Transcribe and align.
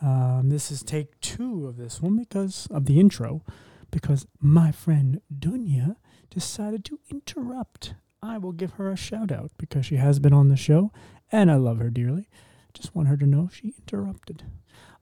Um, 0.00 0.48
this 0.48 0.70
is 0.70 0.82
take 0.82 1.20
two 1.20 1.66
of 1.66 1.76
this 1.76 2.00
one 2.00 2.16
because 2.16 2.66
of 2.70 2.86
the 2.86 2.98
intro, 2.98 3.42
because 3.90 4.26
my 4.40 4.72
friend 4.72 5.20
Dunya 5.30 5.96
decided 6.30 6.82
to 6.86 6.98
interrupt. 7.10 7.92
I 8.22 8.38
will 8.38 8.52
give 8.52 8.72
her 8.72 8.90
a 8.90 8.96
shout 8.96 9.30
out 9.30 9.50
because 9.58 9.84
she 9.84 9.96
has 9.96 10.18
been 10.18 10.32
on 10.32 10.48
the 10.48 10.56
show 10.56 10.90
and 11.30 11.50
I 11.50 11.56
love 11.56 11.80
her 11.80 11.90
dearly. 11.90 12.30
Just 12.72 12.94
want 12.94 13.08
her 13.08 13.18
to 13.18 13.26
know 13.26 13.50
she 13.52 13.74
interrupted. 13.78 14.44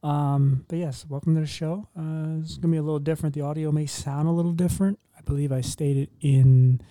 Um, 0.03 0.65
but 0.67 0.77
yes, 0.77 1.05
welcome 1.07 1.35
to 1.35 1.39
the 1.39 1.47
show. 1.47 1.87
Uh, 1.97 2.41
it's 2.41 2.57
gonna 2.57 2.73
be 2.73 2.79
a 2.79 2.83
little 2.83 2.99
different. 2.99 3.33
The 3.33 3.43
audio 3.43 3.71
may 3.71 3.85
sound 3.85 4.27
a 4.27 4.31
little 4.31 4.51
different. 4.51 4.99
I 5.17 5.21
believe 5.21 5.53
I 5.53 5.61
stated 5.61 6.09
in 6.19 6.81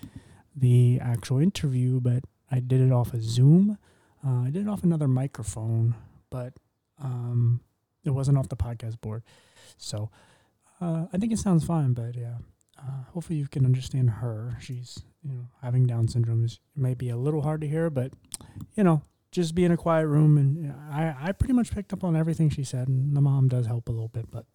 the 0.55 0.99
actual 1.01 1.39
interview, 1.39 1.99
but 1.99 2.23
I 2.51 2.59
did 2.59 2.81
it 2.81 2.91
off 2.91 3.13
of 3.13 3.23
Zoom. 3.23 3.77
Uh, 4.25 4.43
I 4.43 4.49
did 4.49 4.63
it 4.63 4.69
off 4.69 4.83
another 4.83 5.07
microphone, 5.07 5.95
but 6.29 6.53
um, 7.01 7.61
it 8.03 8.11
wasn't 8.11 8.37
off 8.37 8.49
the 8.49 8.55
podcast 8.55 9.01
board. 9.01 9.23
So 9.77 10.09
uh, 10.79 11.05
I 11.11 11.17
think 11.17 11.33
it 11.33 11.39
sounds 11.39 11.65
fine. 11.65 11.93
But 11.93 12.15
yeah, 12.15 12.35
uh, 12.77 13.03
hopefully 13.13 13.39
you 13.39 13.47
can 13.47 13.65
understand 13.65 14.09
her. 14.09 14.57
She's 14.61 15.03
you 15.23 15.33
know 15.33 15.47
having 15.61 15.87
Down 15.87 16.07
syndrome 16.07 16.45
is 16.45 16.59
it 16.75 16.81
may 16.81 16.93
be 16.93 17.09
a 17.09 17.17
little 17.17 17.41
hard 17.41 17.61
to 17.61 17.67
hear, 17.67 17.89
but 17.89 18.13
you 18.75 18.83
know 18.83 19.01
just 19.33 19.55
be 19.55 19.65
in 19.65 19.71
a 19.71 19.77
quiet 19.77 20.05
room 20.05 20.37
and 20.37 20.71
I, 20.91 21.15
I 21.19 21.31
pretty 21.31 21.53
much 21.53 21.71
picked 21.71 21.91
up 21.91 22.03
on 22.03 22.15
everything 22.15 22.49
she 22.49 22.63
said 22.63 22.87
and 22.87 23.17
the 23.17 23.21
mom 23.21 23.47
does 23.47 23.65
help 23.65 23.89
a 23.89 23.91
little 23.91 24.07
bit 24.07 24.29
but 24.29 24.45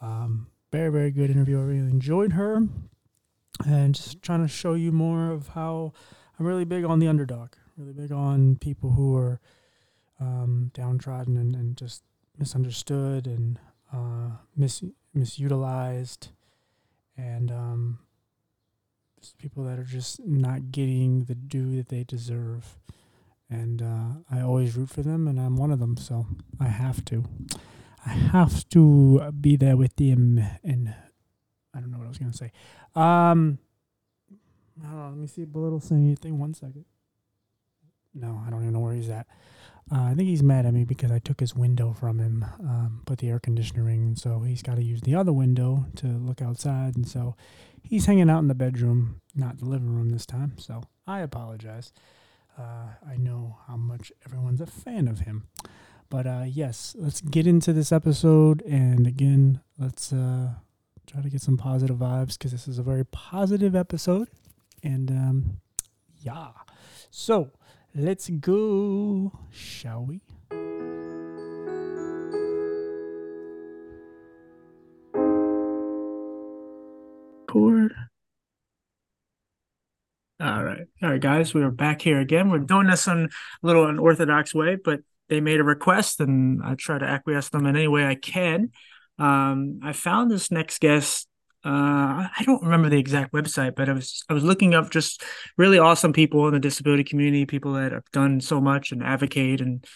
um, 0.00 0.46
very 0.72 0.90
very 0.90 1.10
good 1.10 1.30
interview 1.30 1.58
i 1.58 1.62
really 1.62 1.90
enjoyed 1.90 2.32
her 2.32 2.66
and 3.66 3.94
just 3.94 4.22
trying 4.22 4.42
to 4.42 4.48
show 4.48 4.74
you 4.74 4.92
more 4.92 5.30
of 5.30 5.48
how 5.48 5.92
i'm 6.38 6.46
really 6.46 6.64
big 6.64 6.84
on 6.84 6.98
the 6.98 7.08
underdog 7.08 7.50
really 7.76 7.92
big 7.92 8.12
on 8.12 8.56
people 8.56 8.92
who 8.92 9.16
are 9.16 9.40
um, 10.20 10.70
downtrodden 10.74 11.36
and, 11.36 11.54
and 11.56 11.76
just 11.76 12.02
misunderstood 12.38 13.26
and 13.26 13.58
uh, 13.92 14.36
mis- 14.56 14.84
misutilized 15.16 16.28
and 17.16 17.50
um, 17.50 17.98
people 19.38 19.64
that 19.64 19.78
are 19.78 19.84
just 19.84 20.20
not 20.24 20.70
getting 20.70 21.24
the 21.24 21.34
due 21.34 21.76
that 21.76 21.88
they 21.88 22.04
deserve 22.04 22.78
and 23.52 23.82
uh, 23.82 24.08
I 24.30 24.40
always 24.40 24.76
root 24.76 24.88
for 24.88 25.02
them, 25.02 25.28
and 25.28 25.38
I'm 25.38 25.56
one 25.56 25.70
of 25.70 25.78
them. 25.78 25.96
So 25.98 26.26
I 26.58 26.68
have 26.68 27.04
to, 27.06 27.24
I 28.06 28.10
have 28.10 28.66
to 28.70 29.30
be 29.38 29.56
there 29.56 29.76
with 29.76 29.96
them. 29.96 30.42
And 30.64 30.94
I 31.74 31.80
don't 31.80 31.90
know 31.90 31.98
what 31.98 32.06
I 32.06 32.08
was 32.08 32.18
gonna 32.18 32.32
say. 32.32 32.52
Um, 32.94 33.58
hold 34.84 35.00
on, 35.00 35.10
let 35.12 35.18
me 35.18 35.26
see 35.26 35.42
if 35.42 35.52
Belittle 35.52 35.80
saying 35.80 36.04
anything. 36.04 36.38
One 36.38 36.54
second. 36.54 36.84
No, 38.14 38.42
I 38.46 38.50
don't 38.50 38.60
even 38.62 38.74
know 38.74 38.80
where 38.80 38.94
he's 38.94 39.08
at. 39.08 39.26
Uh, 39.90 40.02
I 40.02 40.14
think 40.14 40.28
he's 40.28 40.42
mad 40.42 40.64
at 40.64 40.74
me 40.74 40.84
because 40.84 41.10
I 41.10 41.18
took 41.18 41.40
his 41.40 41.56
window 41.56 41.92
from 41.92 42.18
him, 42.18 42.44
um, 42.60 43.02
put 43.04 43.18
the 43.18 43.28
air 43.30 43.40
conditioning, 43.40 44.02
and 44.02 44.18
so 44.18 44.40
he's 44.40 44.62
got 44.62 44.76
to 44.76 44.82
use 44.82 45.00
the 45.00 45.14
other 45.14 45.32
window 45.32 45.86
to 45.96 46.06
look 46.06 46.40
outside, 46.40 46.94
and 46.94 47.08
so 47.08 47.36
he's 47.82 48.06
hanging 48.06 48.30
out 48.30 48.38
in 48.38 48.48
the 48.48 48.54
bedroom, 48.54 49.20
not 49.34 49.58
the 49.58 49.64
living 49.64 49.94
room 49.94 50.10
this 50.10 50.26
time. 50.26 50.54
So 50.58 50.82
I 51.06 51.20
apologize. 51.20 51.92
Uh, 52.58 52.94
I 53.08 53.16
know 53.16 53.58
how 53.66 53.76
much 53.76 54.12
everyone's 54.26 54.60
a 54.60 54.66
fan 54.66 55.08
of 55.08 55.20
him. 55.20 55.48
But 56.08 56.26
uh, 56.26 56.44
yes, 56.46 56.94
let's 56.98 57.20
get 57.22 57.46
into 57.46 57.72
this 57.72 57.90
episode. 57.90 58.62
And 58.62 59.06
again, 59.06 59.60
let's 59.78 60.12
uh, 60.12 60.50
try 61.12 61.20
to 61.20 61.28
get 61.28 61.42
some 61.42 61.58
positive 61.58 61.96
vibes 61.96 62.38
because 62.38 62.52
this 62.52 62.66
is 62.66 62.78
a 62.78 62.82
very 62.82 63.04
positive 63.04 63.76
episode. 63.76 64.28
And 64.82 65.10
um, 65.10 65.60
yeah. 66.20 66.48
So 67.10 67.50
let's 67.94 68.30
go, 68.30 69.32
shall 69.50 70.06
we? 70.06 70.22
Poor 77.46 77.90
all 80.40 80.64
right. 80.64 80.86
All 81.02 81.10
right, 81.10 81.20
guys, 81.20 81.54
we 81.54 81.62
are 81.62 81.70
back 81.70 82.02
here 82.02 82.18
again. 82.18 82.50
We're 82.50 82.58
doing 82.58 82.88
this 82.88 83.06
in 83.06 83.26
a 83.26 83.66
little 83.66 83.86
unorthodox 83.86 84.52
way, 84.52 84.76
but 84.82 85.00
they 85.28 85.40
made 85.40 85.60
a 85.60 85.64
request 85.64 86.18
and 86.18 86.60
I 86.64 86.74
try 86.74 86.98
to 86.98 87.04
acquiesce 87.04 87.50
them 87.50 87.64
in 87.66 87.76
any 87.76 87.86
way 87.86 88.06
I 88.06 88.16
can. 88.16 88.70
Um, 89.18 89.80
I 89.82 89.92
found 89.92 90.30
this 90.30 90.50
next 90.50 90.80
guest. 90.80 91.28
Uh, 91.64 92.26
I 92.36 92.42
don't 92.44 92.62
remember 92.62 92.88
the 92.88 92.98
exact 92.98 93.32
website, 93.32 93.76
but 93.76 93.88
I 93.88 93.92
was 93.92 94.24
I 94.28 94.34
was 94.34 94.42
looking 94.42 94.74
up 94.74 94.90
just 94.90 95.22
really 95.56 95.78
awesome 95.78 96.12
people 96.12 96.46
in 96.48 96.54
the 96.54 96.60
disability 96.60 97.04
community, 97.04 97.46
people 97.46 97.74
that 97.74 97.92
have 97.92 98.10
done 98.12 98.40
so 98.40 98.60
much 98.60 98.90
and 98.90 99.02
advocate. 99.02 99.60
And 99.60 99.86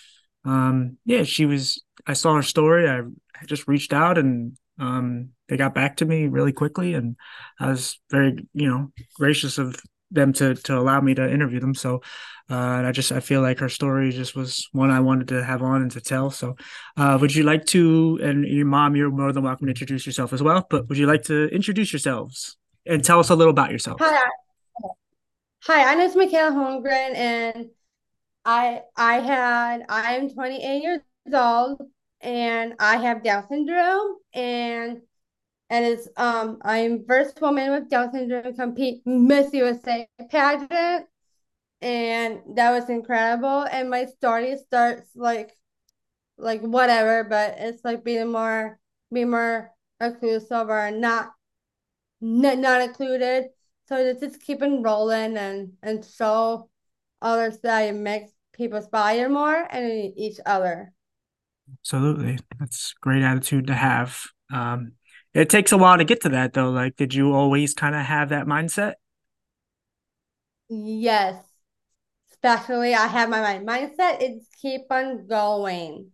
um, 0.44 0.98
yeah, 1.04 1.24
she 1.24 1.44
was. 1.44 1.82
I 2.06 2.12
saw 2.12 2.34
her 2.36 2.42
story. 2.42 2.88
I, 2.88 3.00
I 3.00 3.46
just 3.46 3.66
reached 3.66 3.92
out 3.92 4.16
and 4.16 4.56
um, 4.78 5.30
they 5.48 5.56
got 5.56 5.74
back 5.74 5.96
to 5.96 6.04
me 6.04 6.26
really 6.26 6.52
quickly, 6.52 6.94
and 6.94 7.16
I 7.58 7.70
was 7.70 7.98
very 8.10 8.46
you 8.52 8.68
know 8.68 8.92
gracious 9.16 9.58
of 9.58 9.76
them 10.10 10.32
to 10.34 10.54
to 10.54 10.78
allow 10.78 11.00
me 11.00 11.14
to 11.14 11.30
interview 11.30 11.60
them. 11.60 11.74
So, 11.74 11.96
uh, 12.50 12.54
and 12.54 12.86
I 12.86 12.92
just 12.92 13.12
I 13.12 13.20
feel 13.20 13.42
like 13.42 13.58
her 13.58 13.68
story 13.68 14.12
just 14.12 14.36
was 14.36 14.68
one 14.72 14.90
I 14.90 15.00
wanted 15.00 15.28
to 15.28 15.44
have 15.44 15.62
on 15.62 15.82
and 15.82 15.90
to 15.92 16.00
tell. 16.00 16.30
So, 16.30 16.56
uh, 16.96 17.18
would 17.20 17.34
you 17.34 17.42
like 17.42 17.64
to? 17.66 18.18
And 18.22 18.46
your 18.46 18.66
mom, 18.66 18.96
you're 18.96 19.10
more 19.10 19.32
than 19.32 19.42
welcome 19.42 19.66
to 19.66 19.70
introduce 19.70 20.06
yourself 20.06 20.32
as 20.32 20.42
well. 20.42 20.66
But 20.68 20.88
would 20.88 20.98
you 20.98 21.06
like 21.06 21.24
to 21.24 21.48
introduce 21.48 21.92
yourselves 21.92 22.56
and 22.86 23.04
tell 23.04 23.18
us 23.18 23.30
a 23.30 23.36
little 23.36 23.50
about 23.50 23.70
yourself? 23.70 23.98
Hi, 24.00 24.28
hi. 25.62 25.92
I'm 25.92 26.10
Mikayla 26.10 26.52
Holmgren, 26.52 27.14
and 27.14 27.70
I 28.44 28.82
I 28.96 29.20
had 29.20 29.86
I'm 29.88 30.30
28 30.30 30.82
years 30.82 31.00
old, 31.32 31.82
and 32.20 32.74
I 32.78 32.96
have 32.98 33.24
Down 33.24 33.46
syndrome, 33.48 34.16
and 34.32 35.02
and 35.70 35.84
it's 35.84 36.08
um 36.16 36.58
I'm 36.62 37.04
first 37.06 37.40
woman 37.40 37.70
with 37.72 37.88
Down 37.90 38.12
syndrome 38.12 38.54
compete 38.54 39.02
Miss 39.06 39.52
USA 39.54 40.08
pageant, 40.30 41.06
and 41.80 42.40
that 42.56 42.72
was 42.72 42.90
incredible. 42.90 43.62
And 43.70 43.90
my 43.90 44.06
story 44.06 44.56
starts 44.58 45.10
like 45.16 45.52
like 46.38 46.62
whatever, 46.62 47.24
but 47.24 47.56
it's 47.58 47.84
like 47.84 48.04
being 48.04 48.32
more 48.32 48.78
being 49.12 49.30
more 49.30 49.72
inclusive 50.00 50.68
or 50.70 50.90
not 50.90 51.32
not, 52.20 52.58
not 52.58 52.80
included. 52.82 53.46
So 53.88 53.96
it's 53.98 54.20
just 54.20 54.40
keeping 54.42 54.82
rolling 54.82 55.36
and 55.36 55.72
and 55.82 56.04
show 56.04 56.70
others 57.22 57.58
that 57.60 57.82
it 57.82 57.92
makes 57.94 58.30
people 58.52 58.78
aspire 58.78 59.28
more 59.28 59.66
and 59.70 60.12
each 60.16 60.38
other. 60.46 60.92
Absolutely, 61.80 62.38
that's 62.58 62.94
great 63.00 63.22
attitude 63.22 63.66
to 63.68 63.74
have. 63.74 64.22
Um, 64.52 64.92
it 65.36 65.50
takes 65.50 65.70
a 65.70 65.76
while 65.76 65.98
to 65.98 66.04
get 66.04 66.22
to 66.22 66.30
that 66.30 66.54
though. 66.54 66.70
Like, 66.70 66.96
did 66.96 67.12
you 67.12 67.34
always 67.34 67.74
kind 67.74 67.94
of 67.94 68.02
have 68.02 68.30
that 68.30 68.46
mindset? 68.46 68.94
Yes. 70.68 71.44
Especially 72.32 72.94
I 72.94 73.06
have 73.06 73.28
my 73.28 73.40
mind 73.40 73.68
mindset, 73.68 74.22
is 74.22 74.48
keep 74.62 74.82
on 74.90 75.26
going. 75.26 76.10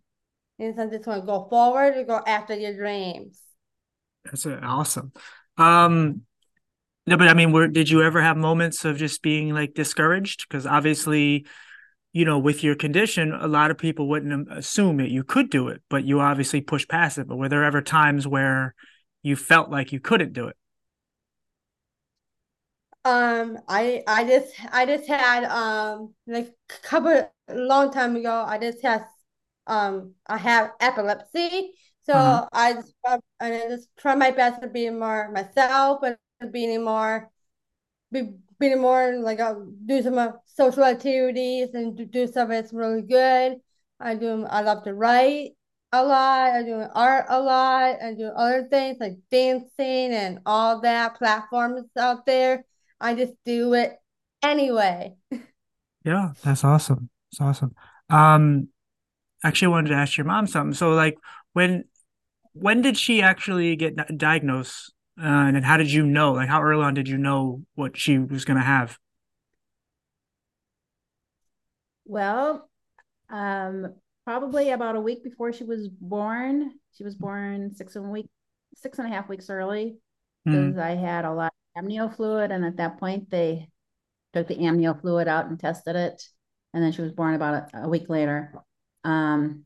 And 0.58 0.74
so 0.76 0.90
just 0.90 1.06
want 1.06 1.22
to 1.22 1.26
go 1.26 1.46
forward 1.48 1.94
and 1.94 2.06
go 2.06 2.20
after 2.26 2.54
your 2.54 2.74
dreams. 2.74 3.40
That's 4.24 4.44
awesome. 4.46 5.12
Um 5.56 6.22
no, 7.06 7.16
but 7.16 7.28
I 7.28 7.34
mean, 7.34 7.52
were 7.52 7.68
did 7.68 7.90
you 7.90 8.02
ever 8.02 8.22
have 8.22 8.36
moments 8.36 8.84
of 8.84 8.96
just 8.96 9.22
being 9.22 9.54
like 9.54 9.74
discouraged? 9.74 10.46
Because 10.48 10.66
obviously, 10.66 11.46
you 12.12 12.24
know, 12.24 12.38
with 12.38 12.62
your 12.62 12.74
condition, 12.74 13.32
a 13.32 13.48
lot 13.48 13.70
of 13.70 13.78
people 13.78 14.08
wouldn't 14.08 14.48
assume 14.52 14.98
that 14.98 15.10
you 15.10 15.24
could 15.24 15.50
do 15.50 15.68
it, 15.68 15.82
but 15.88 16.04
you 16.04 16.20
obviously 16.20 16.60
push 16.60 16.86
past 16.86 17.18
it. 17.18 17.26
But 17.26 17.36
were 17.36 17.48
there 17.48 17.64
ever 17.64 17.82
times 17.82 18.26
where 18.26 18.74
you 19.22 19.36
felt 19.36 19.70
like 19.70 19.92
you 19.92 20.00
couldn't 20.00 20.32
do 20.32 20.48
it? 20.48 20.56
Um, 23.04 23.58
I 23.68 24.04
I 24.06 24.24
just 24.24 24.54
I 24.72 24.86
just 24.86 25.08
had 25.08 25.44
um 25.44 26.14
like 26.26 26.54
a 26.70 26.88
couple 26.88 27.28
long 27.48 27.90
time 27.92 28.14
ago 28.16 28.44
I 28.46 28.58
just 28.58 28.80
had 28.82 29.04
um 29.66 30.14
I 30.26 30.38
have 30.38 30.72
epilepsy 30.80 31.72
so 32.04 32.14
uh-huh. 32.14 32.48
I 32.52 32.74
just 32.74 32.94
I 33.40 33.50
just 33.68 33.88
try 33.98 34.14
my 34.14 34.30
best 34.30 34.62
to 34.62 34.68
be 34.68 34.88
more 34.90 35.30
myself 35.32 36.02
and 36.04 36.52
being 36.52 36.84
more 36.84 37.28
be 38.12 38.34
being 38.58 38.80
more 38.80 39.16
like 39.18 39.40
I'll 39.40 39.62
uh, 39.62 39.66
do 39.86 40.02
some 40.02 40.18
uh, 40.18 40.32
social 40.46 40.84
activities 40.84 41.74
and 41.74 42.10
do 42.10 42.26
stuff 42.26 42.48
that's 42.50 42.72
really 42.72 43.02
good. 43.02 43.60
I 44.00 44.14
do 44.16 44.44
I 44.46 44.62
love 44.62 44.84
to 44.84 44.94
write 44.94 45.52
a 45.92 46.02
lot. 46.04 46.52
I'm 46.52 46.64
doing 46.66 46.88
art 46.94 47.26
a 47.28 47.40
lot. 47.40 47.96
I'm 48.02 48.16
doing 48.16 48.32
other 48.36 48.66
things 48.70 48.98
like 49.00 49.18
dancing 49.30 50.12
and 50.12 50.40
all 50.46 50.80
that 50.80 51.16
platforms 51.16 51.84
out 51.98 52.26
there. 52.26 52.64
I 53.00 53.14
just 53.14 53.34
do 53.44 53.74
it 53.74 53.98
anyway. 54.42 55.14
Yeah, 56.04 56.32
that's 56.42 56.64
awesome. 56.64 57.10
It's 57.30 57.40
awesome. 57.40 57.74
Um, 58.10 58.68
actually, 59.44 59.66
I 59.66 59.70
wanted 59.70 59.90
to 59.90 59.96
ask 59.96 60.16
your 60.16 60.26
mom 60.26 60.46
something. 60.46 60.74
So, 60.74 60.92
like, 60.94 61.18
when 61.52 61.84
when 62.54 62.82
did 62.82 62.98
she 62.98 63.22
actually 63.22 63.76
get 63.76 63.96
diagnosed 64.18 64.92
Uh, 65.18 65.52
and 65.54 65.64
how 65.64 65.76
did 65.78 65.92
you 65.92 66.06
know? 66.06 66.32
Like, 66.34 66.48
how 66.48 66.62
early 66.62 66.84
on 66.84 66.94
did 66.94 67.08
you 67.08 67.18
know 67.18 67.62
what 67.74 67.96
she 67.98 68.18
was 68.18 68.44
going 68.46 68.58
to 68.58 68.64
have? 68.64 68.98
Well, 72.04 72.68
um, 73.30 73.96
probably 74.24 74.70
about 74.70 74.96
a 74.96 75.00
week 75.00 75.24
before 75.24 75.52
she 75.52 75.64
was 75.64 75.88
born. 75.88 76.72
She 76.96 77.04
was 77.04 77.14
born 77.14 77.74
six 77.74 77.96
and 77.96 78.10
week, 78.10 78.28
six 78.74 78.98
and 78.98 79.06
a 79.06 79.10
half 79.10 79.28
weeks 79.28 79.50
early 79.50 79.96
because 80.44 80.74
mm. 80.74 80.82
I 80.82 80.94
had 80.94 81.24
a 81.24 81.32
lot 81.32 81.52
of 81.76 81.84
amnio 81.84 82.14
fluid, 82.14 82.50
and 82.50 82.64
at 82.64 82.76
that 82.76 82.98
point 82.98 83.30
they 83.30 83.68
took 84.32 84.48
the 84.48 84.56
amnio 84.56 85.00
fluid 85.00 85.28
out 85.28 85.46
and 85.46 85.58
tested 85.58 85.96
it, 85.96 86.22
and 86.72 86.82
then 86.82 86.92
she 86.92 87.02
was 87.02 87.12
born 87.12 87.34
about 87.34 87.70
a, 87.74 87.84
a 87.84 87.88
week 87.88 88.08
later. 88.08 88.54
Um, 89.04 89.64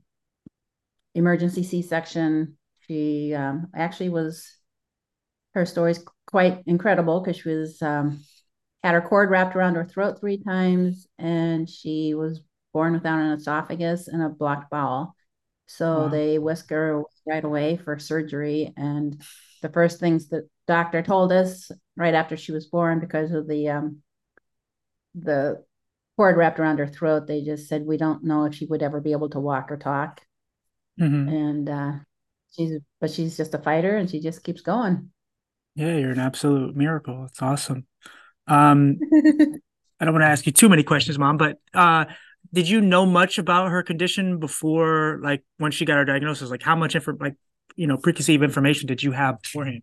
emergency 1.15 1.63
C-section. 1.63 2.57
She 2.87 3.35
um, 3.35 3.69
actually 3.75 4.11
was. 4.11 4.53
Her 5.55 5.65
story's 5.65 6.05
quite 6.27 6.63
incredible 6.67 7.21
because 7.21 7.41
she 7.41 7.49
was 7.49 7.81
um, 7.81 8.23
had 8.83 8.95
her 8.95 9.01
cord 9.01 9.31
wrapped 9.31 9.57
around 9.57 9.75
her 9.77 9.87
throat 9.87 10.21
three 10.21 10.43
times, 10.43 11.07
and 11.19 11.69
she 11.69 12.15
was 12.15 12.43
born 12.77 12.93
without 12.93 13.19
an 13.19 13.33
esophagus 13.33 14.07
and 14.07 14.23
a 14.23 14.29
blocked 14.29 14.71
bowel. 14.71 15.17
So 15.65 16.03
wow. 16.03 16.09
they 16.09 16.39
whisk 16.39 16.69
her 16.69 17.05
right 17.27 17.43
away 17.43 17.79
for 17.79 17.99
surgery. 17.99 18.75
And 18.77 19.23
the 19.63 19.71
first 19.71 19.99
things 19.99 20.29
the 20.29 20.47
doctor 20.67 21.01
told 21.01 21.33
us 21.33 21.71
right 21.97 22.13
after 22.13 22.37
she 22.37 22.53
was 22.53 22.67
born, 22.67 23.01
because 23.01 23.33
of 23.33 23.49
the 23.49 23.71
um, 23.71 24.03
the 25.15 25.65
cord 26.19 26.37
wrapped 26.37 26.61
around 26.61 26.79
her 26.79 26.87
throat, 26.87 27.27
they 27.27 27.41
just 27.41 27.67
said 27.67 27.87
we 27.87 27.97
don't 27.97 28.25
know 28.25 28.45
if 28.45 28.55
she 28.55 28.67
would 28.67 28.83
ever 28.83 29.01
be 29.01 29.13
able 29.13 29.31
to 29.31 29.41
walk 29.41 29.73
or 29.73 29.79
talk. 29.79 30.21
Mm-hmm. 31.01 31.29
And 31.29 31.71
uh, 31.71 31.93
she's 32.55 32.79
but 33.01 33.11
she's 33.11 33.39
just 33.39 33.55
a 33.55 33.59
fighter, 33.59 33.97
and 33.97 34.11
she 34.11 34.21
just 34.21 34.45
keeps 34.45 34.61
going. 34.61 35.09
Yeah, 35.77 35.97
you're 35.97 36.11
an 36.11 36.19
absolute 36.19 36.77
miracle. 36.77 37.25
It's 37.25 37.41
awesome. 37.41 37.87
Um, 38.47 38.99
I 39.99 40.05
don't 40.05 40.13
want 40.13 40.25
to 40.25 40.29
ask 40.29 40.45
you 40.45 40.53
too 40.53 40.69
many 40.69 40.83
questions, 40.83 41.19
mom, 41.19 41.39
but 41.39 41.57
uh, 41.73 42.05
did 42.57 42.71
you 42.71 42.81
know 42.81 43.05
much 43.05 43.37
about 43.37 43.71
her 43.71 43.83
condition 43.83 44.39
before, 44.39 45.21
like 45.23 45.45
when 45.59 45.71
she 45.71 45.85
got 45.85 45.99
her 45.99 46.07
diagnosis? 46.07 46.49
Like, 46.51 46.63
how 46.63 46.75
much 46.75 46.95
info, 46.95 47.15
like 47.21 47.35
you 47.77 47.87
know, 47.87 47.99
preconceived 47.99 48.43
information 48.43 48.87
did 48.87 49.03
you 49.03 49.13
have 49.13 49.43
beforehand? 49.43 49.83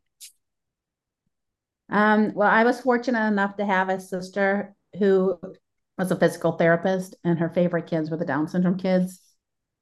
Um, 1.89 2.33
well, 2.33 2.49
I 2.49 2.63
was 2.63 2.81
fortunate 2.81 3.27
enough 3.27 3.57
to 3.57 3.65
have 3.65 3.89
a 3.89 3.99
sister 3.99 4.75
who 4.97 5.39
was 5.99 6.09
a 6.09 6.15
physical 6.15 6.53
therapist, 6.53 7.15
and 7.23 7.37
her 7.37 7.49
favorite 7.49 7.85
kids 7.85 8.09
were 8.09 8.17
the 8.17 8.25
Down 8.25 8.47
syndrome 8.47 8.79
kids. 8.79 9.21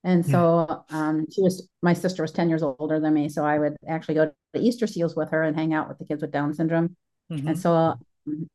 And 0.03 0.25
so 0.25 0.83
um, 0.89 1.27
she 1.31 1.41
was 1.41 1.69
my 1.81 1.93
sister 1.93 2.23
was 2.23 2.33
10 2.33 2.49
years 2.49 2.63
older 2.63 2.99
than 2.99 3.13
me. 3.13 3.29
So 3.29 3.45
I 3.45 3.57
would 3.57 3.77
actually 3.87 4.15
go 4.15 4.31
to 4.53 4.59
Easter 4.59 4.85
seals 4.85 5.15
with 5.15 5.29
her 5.29 5.43
and 5.43 5.55
hang 5.55 5.73
out 5.73 5.87
with 5.87 5.97
the 5.97 6.05
kids 6.05 6.21
with 6.21 6.31
Down 6.31 6.53
syndrome. 6.53 6.97
Mm-hmm. 7.31 7.47
And 7.47 7.57
so 7.57 7.71
um, 7.71 8.49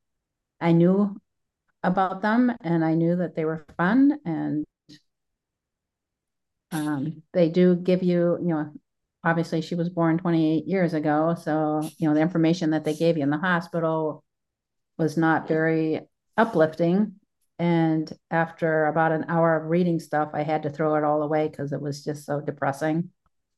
I 0.60 0.72
knew 0.72 1.16
about 1.86 2.20
them 2.20 2.52
and 2.60 2.84
I 2.84 2.94
knew 2.94 3.16
that 3.16 3.36
they 3.36 3.44
were 3.44 3.64
fun 3.76 4.18
and 4.24 4.64
um, 6.72 7.22
they 7.32 7.48
do 7.48 7.76
give 7.76 8.02
you, 8.02 8.38
you 8.42 8.48
know, 8.48 8.72
obviously 9.24 9.60
she 9.62 9.76
was 9.76 9.88
born 9.88 10.18
28 10.18 10.66
years 10.66 10.94
ago. 10.94 11.36
So, 11.40 11.88
you 11.98 12.08
know, 12.08 12.14
the 12.14 12.20
information 12.20 12.70
that 12.70 12.84
they 12.84 12.94
gave 12.94 13.16
you 13.16 13.22
in 13.22 13.30
the 13.30 13.38
hospital 13.38 14.24
was 14.98 15.16
not 15.16 15.46
very 15.46 16.00
uplifting. 16.36 17.14
And 17.58 18.12
after 18.30 18.86
about 18.86 19.12
an 19.12 19.26
hour 19.28 19.56
of 19.56 19.70
reading 19.70 20.00
stuff, 20.00 20.30
I 20.34 20.42
had 20.42 20.64
to 20.64 20.70
throw 20.70 20.96
it 20.96 21.04
all 21.04 21.22
away 21.22 21.48
because 21.48 21.72
it 21.72 21.80
was 21.80 22.04
just 22.04 22.26
so 22.26 22.40
depressing. 22.40 23.10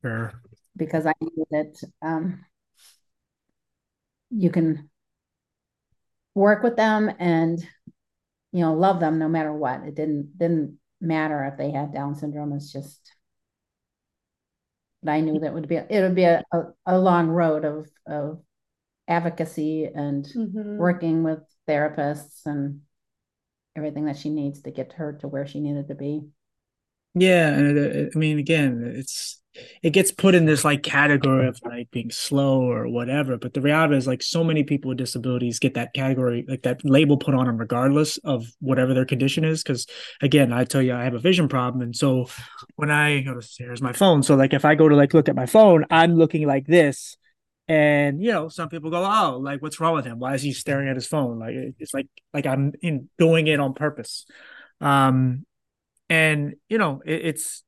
Sure. 0.03 0.33
Because 0.77 1.07
I 1.07 1.15
knew 1.21 1.47
that 1.51 1.75
um, 2.03 2.45
you 4.31 4.51
can 4.51 4.91
work 6.35 6.63
with 6.63 6.77
them 6.77 7.11
and 7.19 7.67
you 8.53 8.61
know 8.61 8.75
love 8.75 9.01
them 9.01 9.19
no 9.19 9.29
matter 9.29 9.53
what. 9.53 9.83
It 9.83 9.95
didn't 9.95 10.39
didn't 10.39 10.79
matter 11.01 11.45
if 11.45 11.59
they 11.59 11.71
had 11.71 11.93
down 11.93 12.15
syndrome. 12.15 12.53
It's 12.53 12.73
just 12.73 13.13
but 15.03 15.13
i 15.13 15.21
knew 15.21 15.39
that 15.41 15.55
would 15.55 15.69
be 15.69 15.77
it 15.77 16.03
would 16.03 16.15
be 16.15 16.25
a, 16.25 16.43
a, 16.53 16.63
a 16.87 16.99
long 16.99 17.29
road 17.29 17.65
of 17.65 17.89
of 18.07 18.41
advocacy 19.07 19.85
and 19.87 20.27
mm-hmm. 20.27 20.77
working 20.77 21.23
with 21.23 21.41
therapists 21.67 22.45
and 22.45 22.81
everything 23.75 24.05
that 24.05 24.19
she 24.19 24.29
needs 24.29 24.61
to 24.63 24.71
get 24.71 24.93
her 24.95 25.15
to 25.15 25.29
where 25.29 25.47
she 25.47 25.61
needed 25.61 25.89
to 25.89 25.95
be. 25.95 26.21
Yeah 27.15 27.49
and 27.49 28.11
i 28.15 28.19
mean 28.19 28.39
again 28.39 28.83
it's 28.95 29.41
it 29.83 29.91
gets 29.91 30.11
put 30.11 30.35
in 30.35 30.45
this 30.45 30.65
like 30.65 30.83
category 30.83 31.47
of 31.47 31.61
like 31.65 31.91
being 31.91 32.11
slow 32.11 32.61
or 32.61 32.89
whatever. 32.89 33.37
But 33.37 33.55
the 33.55 33.61
reality 33.61 33.97
is 33.97 34.07
like 34.07 34.23
so 34.23 34.43
many 34.43 34.65
people 34.65 34.89
with 34.89 34.99
disabilities 34.99 35.59
get 35.59 35.75
that 35.75 35.95
category, 35.95 36.45
like 36.49 36.63
that 36.63 36.85
label 36.85 37.17
put 37.17 37.35
on 37.35 37.47
them 37.47 37.59
regardless 37.59 38.19
of 38.19 38.47
whatever 38.61 38.95
their 38.95 39.05
condition 39.05 39.45
is. 39.45 39.63
Cause 39.63 39.87
again, 40.21 40.53
I 40.53 40.65
tell 40.65 40.83
you, 40.83 40.95
I 40.95 41.05
have 41.05 41.15
a 41.15 41.19
vision 41.19 41.49
problem. 41.49 41.83
And 41.83 41.95
so 41.95 42.29
when 42.77 42.91
I 42.91 43.21
go 43.21 43.39
to 43.39 43.49
here's 43.59 43.83
my 43.83 43.93
phone. 43.93 44.23
So 44.23 44.35
like 44.35 44.53
if 44.55 44.65
I 44.65 44.75
go 44.75 44.89
to 44.89 44.97
like 44.97 45.15
look 45.15 45.29
at 45.29 45.37
my 45.37 45.47
phone, 45.47 45.85
I'm 45.91 46.15
looking 46.15 46.47
like 46.47 46.67
this. 46.67 47.17
And 47.69 48.23
you 48.23 48.33
know, 48.33 48.49
some 48.49 48.71
people 48.71 48.91
go, 48.91 49.05
"Oh, 49.05 49.39
like 49.43 49.61
what's 49.61 49.79
wrong 49.79 49.95
with 49.95 50.07
him? 50.07 50.19
Why 50.19 50.35
is 50.35 50.41
he 50.41 50.55
staring 50.55 50.89
at 50.89 50.97
his 50.97 51.07
phone?" 51.07 51.39
Like 51.39 51.55
it's 51.79 51.93
like 51.93 52.09
like 52.33 52.47
I'm 52.47 52.73
in 52.81 53.11
doing 53.19 53.47
it 53.47 53.61
on 53.61 53.75
purpose. 53.75 54.25
Um, 54.81 55.45
and 56.09 56.55
you 56.71 56.79
know, 56.79 57.03
it, 57.05 57.27
it's 57.27 57.63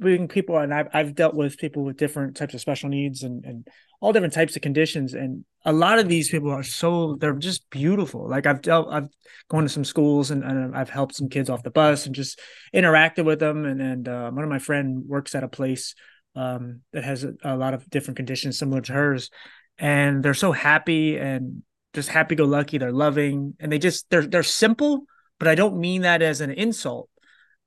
being 0.00 0.26
people 0.26 0.56
and 0.56 0.72
I've, 0.72 0.88
I've 0.92 1.14
dealt 1.14 1.34
with 1.34 1.58
people 1.58 1.84
with 1.84 1.98
different 1.98 2.36
types 2.36 2.54
of 2.54 2.60
special 2.60 2.88
needs 2.88 3.22
and, 3.22 3.44
and 3.44 3.68
all 4.00 4.12
different 4.12 4.32
types 4.32 4.56
of 4.56 4.62
conditions 4.62 5.12
and 5.12 5.44
a 5.66 5.72
lot 5.72 5.98
of 5.98 6.08
these 6.08 6.30
people 6.30 6.50
are 6.50 6.62
so 6.62 7.16
they're 7.20 7.34
just 7.34 7.68
beautiful. 7.68 8.28
Like 8.28 8.46
i've 8.46 8.62
dealt 8.62 8.88
i've 8.90 9.08
gone 9.48 9.64
to 9.64 9.68
some 9.68 9.84
schools 9.84 10.30
and, 10.30 10.42
and 10.44 10.74
i've 10.74 10.88
helped 10.88 11.14
some 11.14 11.28
kids 11.28 11.50
off 11.50 11.62
the 11.62 11.70
bus 11.70 12.06
and 12.06 12.14
just 12.14 12.40
interacted 12.74 13.24
with 13.24 13.38
them 13.38 13.66
and 13.66 13.82
and 13.82 14.08
uh, 14.08 14.30
one 14.30 14.44
of 14.44 14.50
my 14.50 14.58
friend 14.58 15.04
works 15.06 15.34
at 15.34 15.44
a 15.44 15.48
place 15.48 15.94
um, 16.34 16.80
that 16.92 17.04
has 17.04 17.24
a, 17.24 17.34
a 17.44 17.56
lot 17.56 17.74
of 17.74 17.88
different 17.90 18.16
conditions 18.16 18.58
similar 18.58 18.80
to 18.80 18.92
hers 18.92 19.30
and 19.78 20.22
they're 20.22 20.34
so 20.34 20.52
happy 20.52 21.18
and 21.18 21.62
just 21.92 22.08
happy 22.08 22.34
go 22.34 22.44
lucky 22.44 22.78
they're 22.78 22.92
loving 22.92 23.54
and 23.60 23.70
they 23.70 23.78
just 23.78 24.08
they're 24.10 24.26
they're 24.26 24.42
simple 24.42 25.04
but 25.38 25.48
i 25.48 25.54
don't 25.54 25.78
mean 25.78 26.02
that 26.02 26.22
as 26.22 26.40
an 26.40 26.50
insult 26.50 27.10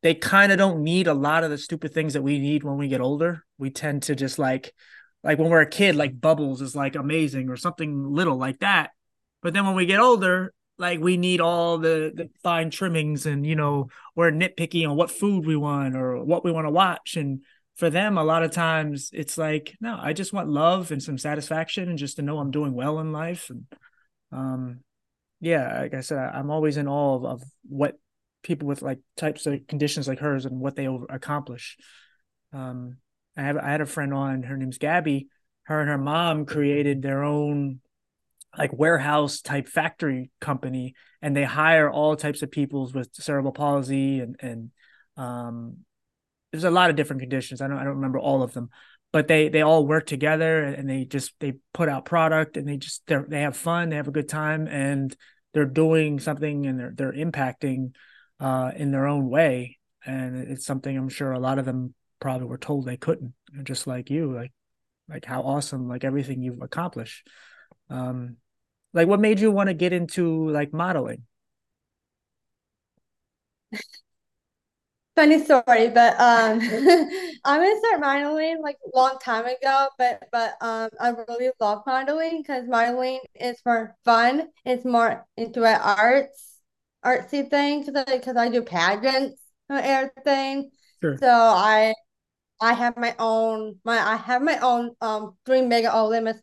they 0.01 0.15
kind 0.15 0.51
of 0.51 0.57
don't 0.57 0.83
need 0.83 1.07
a 1.07 1.13
lot 1.13 1.43
of 1.43 1.49
the 1.49 1.57
stupid 1.57 1.93
things 1.93 2.13
that 2.13 2.21
we 2.21 2.39
need 2.39 2.63
when 2.63 2.77
we 2.77 2.87
get 2.87 3.01
older. 3.01 3.43
We 3.57 3.69
tend 3.69 4.03
to 4.03 4.15
just 4.15 4.39
like 4.39 4.73
like 5.23 5.37
when 5.37 5.49
we're 5.49 5.61
a 5.61 5.69
kid, 5.69 5.95
like 5.95 6.19
bubbles 6.19 6.61
is 6.61 6.75
like 6.75 6.95
amazing 6.95 7.49
or 7.49 7.57
something 7.57 8.13
little 8.13 8.37
like 8.37 8.59
that. 8.59 8.91
But 9.41 9.53
then 9.53 9.65
when 9.65 9.75
we 9.75 9.85
get 9.85 9.99
older, 9.99 10.53
like 10.77 11.01
we 11.01 11.17
need 11.17 11.41
all 11.41 11.77
the, 11.77 12.11
the 12.15 12.29
fine 12.41 12.69
trimmings 12.69 13.25
and 13.25 13.45
you 13.45 13.55
know, 13.55 13.89
we're 14.15 14.31
nitpicky 14.31 14.87
on 14.89 14.95
what 14.95 15.11
food 15.11 15.45
we 15.45 15.57
want 15.57 15.95
or 15.95 16.23
what 16.23 16.45
we 16.45 16.51
want 16.51 16.67
to 16.67 16.71
watch. 16.71 17.17
And 17.17 17.43
for 17.75 17.89
them, 17.89 18.17
a 18.17 18.23
lot 18.23 18.43
of 18.43 18.51
times 18.51 19.09
it's 19.13 19.37
like, 19.37 19.75
no, 19.81 19.97
I 20.01 20.13
just 20.13 20.31
want 20.31 20.49
love 20.49 20.91
and 20.91 21.03
some 21.03 21.17
satisfaction 21.17 21.89
and 21.89 21.97
just 21.97 22.15
to 22.15 22.21
know 22.21 22.39
I'm 22.39 22.51
doing 22.51 22.73
well 22.73 22.99
in 22.99 23.11
life. 23.11 23.49
And 23.49 23.65
um 24.31 24.79
yeah, 25.41 25.81
like 25.81 25.93
I 25.93 26.01
said, 26.01 26.17
I'm 26.17 26.51
always 26.51 26.77
in 26.77 26.87
awe 26.87 27.15
of, 27.15 27.25
of 27.25 27.43
what 27.67 27.97
people 28.43 28.67
with 28.67 28.81
like 28.81 29.00
types 29.17 29.46
of 29.46 29.67
conditions 29.67 30.08
like 30.08 30.19
hers 30.19 30.46
and 30.46 30.60
what 30.60 30.75
they 30.75 30.88
over- 30.88 31.08
accomplish. 31.10 31.77
Um, 32.53 32.98
I 33.38 33.43
have 33.43 33.58
I 33.58 33.69
had 33.69 33.81
a 33.81 33.86
friend 33.86 34.13
on. 34.13 34.43
Her 34.43 34.58
name's 34.58 34.77
Gabby. 34.77 35.27
Her 35.63 35.81
and 35.81 35.89
her 35.89 35.98
mom 35.98 36.46
created 36.46 37.01
their 37.01 37.24
own 37.24 37.79
like 38.58 38.74
warehouse 38.74 39.41
type 39.41 39.67
factory 39.67 40.31
company, 40.41 40.96
and 41.22 41.36
they 41.36 41.43
hire 41.43 41.89
all 41.89 42.15
types 42.15 42.41
of 42.41 42.51
people 42.51 42.89
with 42.93 43.13
cerebral 43.13 43.53
palsy 43.53 44.19
and 44.19 44.36
and 44.39 44.72
um, 45.17 45.77
there's 46.51 46.63
a 46.63 46.72
lot 46.72 46.89
of 46.89 46.96
different 46.96 47.22
conditions. 47.22 47.62
I 47.62 47.67
don't 47.67 47.77
I 47.77 47.84
don't 47.84 47.96
remember 47.96 48.19
all 48.19 48.41
of 48.41 48.53
them, 48.53 48.69
but 49.12 49.27
they 49.27 49.50
they 49.50 49.62
all 49.62 49.86
work 49.86 50.05
together 50.05 50.63
and 50.63 50.89
they 50.89 51.05
just 51.05 51.34
they 51.39 51.53
put 51.74 51.89
out 51.89 52.05
product 52.05 52.58
and 52.58 52.67
they 52.67 52.77
just 52.77 53.05
they 53.08 53.17
they 53.27 53.41
have 53.41 53.55
fun, 53.55 53.89
they 53.89 53.98
have 53.98 54.08
a 54.08 54.12
good 54.12 54.29
time, 54.29 54.67
and 54.67 55.15
they're 55.53 55.65
doing 55.65 56.19
something 56.19 56.65
and 56.65 56.79
they're 56.79 56.93
they're 56.96 57.13
impacting 57.13 57.93
uh, 58.39 58.72
in 58.75 58.91
their 58.91 59.08
own 59.08 59.29
way. 59.29 59.77
And 60.05 60.48
it's 60.50 60.65
something 60.65 60.98
I'm 60.98 61.10
sure 61.10 61.31
a 61.31 61.39
lot 61.39 61.60
of 61.60 61.65
them 61.65 61.93
probably 62.19 62.48
were 62.48 62.58
told 62.58 62.86
they 62.86 62.98
couldn't, 62.98 63.34
just 63.63 63.88
like 63.88 64.10
you, 64.10 64.34
like 64.34 64.51
like 65.10 65.25
how 65.25 65.41
awesome, 65.41 65.88
like 65.88 66.03
everything 66.03 66.41
you've 66.41 66.62
accomplished. 66.62 67.27
Um, 67.89 68.38
like 68.93 69.08
what 69.08 69.19
made 69.19 69.39
you 69.39 69.51
want 69.51 69.67
to 69.67 69.74
get 69.74 69.93
into 69.93 70.50
like 70.50 70.74
modeling? 70.74 71.24
Funny 75.15 75.43
story, 75.43 75.89
but 75.89 76.13
um, 76.19 76.60
I'm 77.43 77.60
gonna 77.62 77.77
start 77.79 78.00
modeling 78.00 78.62
like 78.62 78.77
a 78.86 78.98
long 78.98 79.17
time 79.22 79.46
ago, 79.46 79.89
but 79.98 80.24
but 80.31 80.55
um, 80.62 80.89
I 81.00 81.10
really 81.10 81.50
love 81.60 81.84
modeling 81.86 82.41
because 82.41 82.67
modeling 82.69 83.19
is 83.36 83.58
more 83.65 83.98
fun. 84.05 84.48
It's 84.65 84.86
more 84.86 85.25
into 85.36 85.65
arts 85.65 86.48
artsy 87.05 87.49
thing 87.49 87.85
because 87.85 88.03
I, 88.07 88.19
cause 88.19 88.35
I 88.35 88.49
do 88.49 88.61
pageants 88.61 89.39
and 89.69 89.85
everything. 89.85 90.71
Sure. 91.01 91.17
So 91.17 91.27
I 91.29 91.93
I 92.61 92.73
have 92.73 92.97
my 92.97 93.15
own 93.19 93.79
my 93.85 93.97
I 93.99 94.15
have 94.17 94.41
my 94.41 94.57
own 94.59 94.95
um 95.01 95.37
Dream 95.45 95.69
Mega 95.69 96.03
Limits 96.05 96.41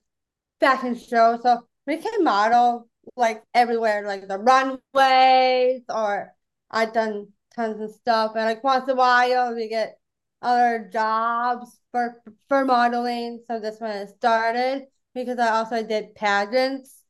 fashion 0.60 0.96
show. 0.96 1.38
So 1.42 1.66
we 1.86 1.98
can 1.98 2.24
model 2.24 2.88
like 3.16 3.42
everywhere, 3.54 4.06
like 4.06 4.28
the 4.28 4.38
runways, 4.38 5.82
or 5.88 6.34
I've 6.70 6.92
done 6.92 7.28
tons 7.54 7.80
of 7.80 7.92
stuff. 7.92 8.32
And 8.36 8.44
like 8.46 8.64
once 8.64 8.84
in 8.84 8.90
a 8.90 8.94
while, 8.96 9.54
we 9.54 9.68
get 9.68 9.98
other 10.42 10.88
jobs 10.92 11.80
for 11.92 12.22
for 12.48 12.64
modeling. 12.64 13.42
So 13.46 13.60
this 13.60 13.80
one 13.80 13.90
has 13.92 14.10
started 14.10 14.86
because 15.14 15.38
I 15.38 15.48
also 15.50 15.82
did 15.82 16.14
pageants. 16.14 17.02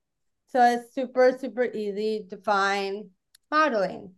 So 0.48 0.62
it's 0.62 0.94
super, 0.94 1.36
super 1.38 1.64
easy 1.64 2.26
to 2.30 2.36
find 2.38 3.10
modeling. 3.50 4.12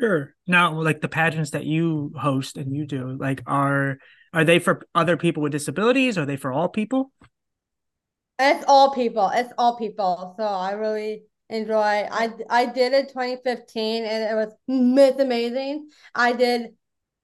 Sure. 0.00 0.34
Now, 0.46 0.80
like 0.80 1.00
the 1.00 1.08
pageants 1.08 1.50
that 1.50 1.64
you 1.64 2.12
host 2.16 2.56
and 2.56 2.74
you 2.74 2.86
do, 2.86 3.16
like 3.20 3.42
are 3.46 3.98
are 4.32 4.44
they 4.44 4.58
for 4.58 4.82
other 4.94 5.16
people 5.16 5.42
with 5.42 5.52
disabilities? 5.52 6.16
Are 6.18 6.26
they 6.26 6.36
for 6.36 6.52
all 6.52 6.68
people? 6.68 7.12
It's 8.38 8.64
all 8.66 8.92
people. 8.94 9.30
It's 9.32 9.52
all 9.58 9.76
people. 9.76 10.34
So 10.38 10.44
I 10.44 10.72
really 10.72 11.24
enjoy. 11.48 12.08
I 12.10 12.30
I 12.48 12.66
did 12.66 12.92
it 12.92 13.10
2015 13.10 14.04
and 14.04 14.24
it 14.24 14.34
was 14.34 14.52
myth 14.68 15.20
amazing. 15.20 15.88
I 16.14 16.32
did 16.32 16.74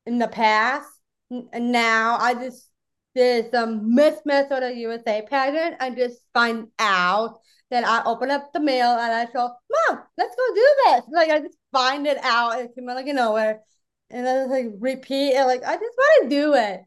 in 0.06 0.18
the 0.18 0.28
past. 0.28 0.88
Now 1.30 2.16
I 2.18 2.35
just 2.35 2.70
did 3.14 3.50
some 3.50 3.94
Miss 3.94 4.20
Minnesota 4.25 4.73
USA 4.75 5.23
pageant. 5.23 5.76
I 5.80 5.90
just 5.90 6.20
find 6.32 6.68
out 6.78 7.38
that 7.71 7.85
I 7.85 8.03
open 8.05 8.31
up 8.31 8.53
the 8.53 8.61
mail 8.61 8.91
and 8.93 9.13
I 9.13 9.27
show, 9.27 9.51
Mom, 9.89 10.03
let's 10.17 10.35
go 10.35 10.55
do 10.55 10.75
this. 10.85 11.03
Like 11.13 11.31
I 11.31 11.41
just 11.41 11.59
find 11.73 12.07
it 12.07 12.19
out. 12.23 12.59
It 12.59 12.75
came 12.75 12.89
out 12.89 12.97
like 12.97 13.07
nowhere. 13.07 13.61
And 14.11 14.27
I 14.27 14.35
just 14.37 14.51
like 14.51 14.67
repeat 14.79 15.35
it. 15.35 15.45
Like 15.45 15.63
I 15.65 15.75
just 15.75 15.97
want 15.97 16.23
to 16.23 16.37
do 16.37 16.55
it. 16.55 16.81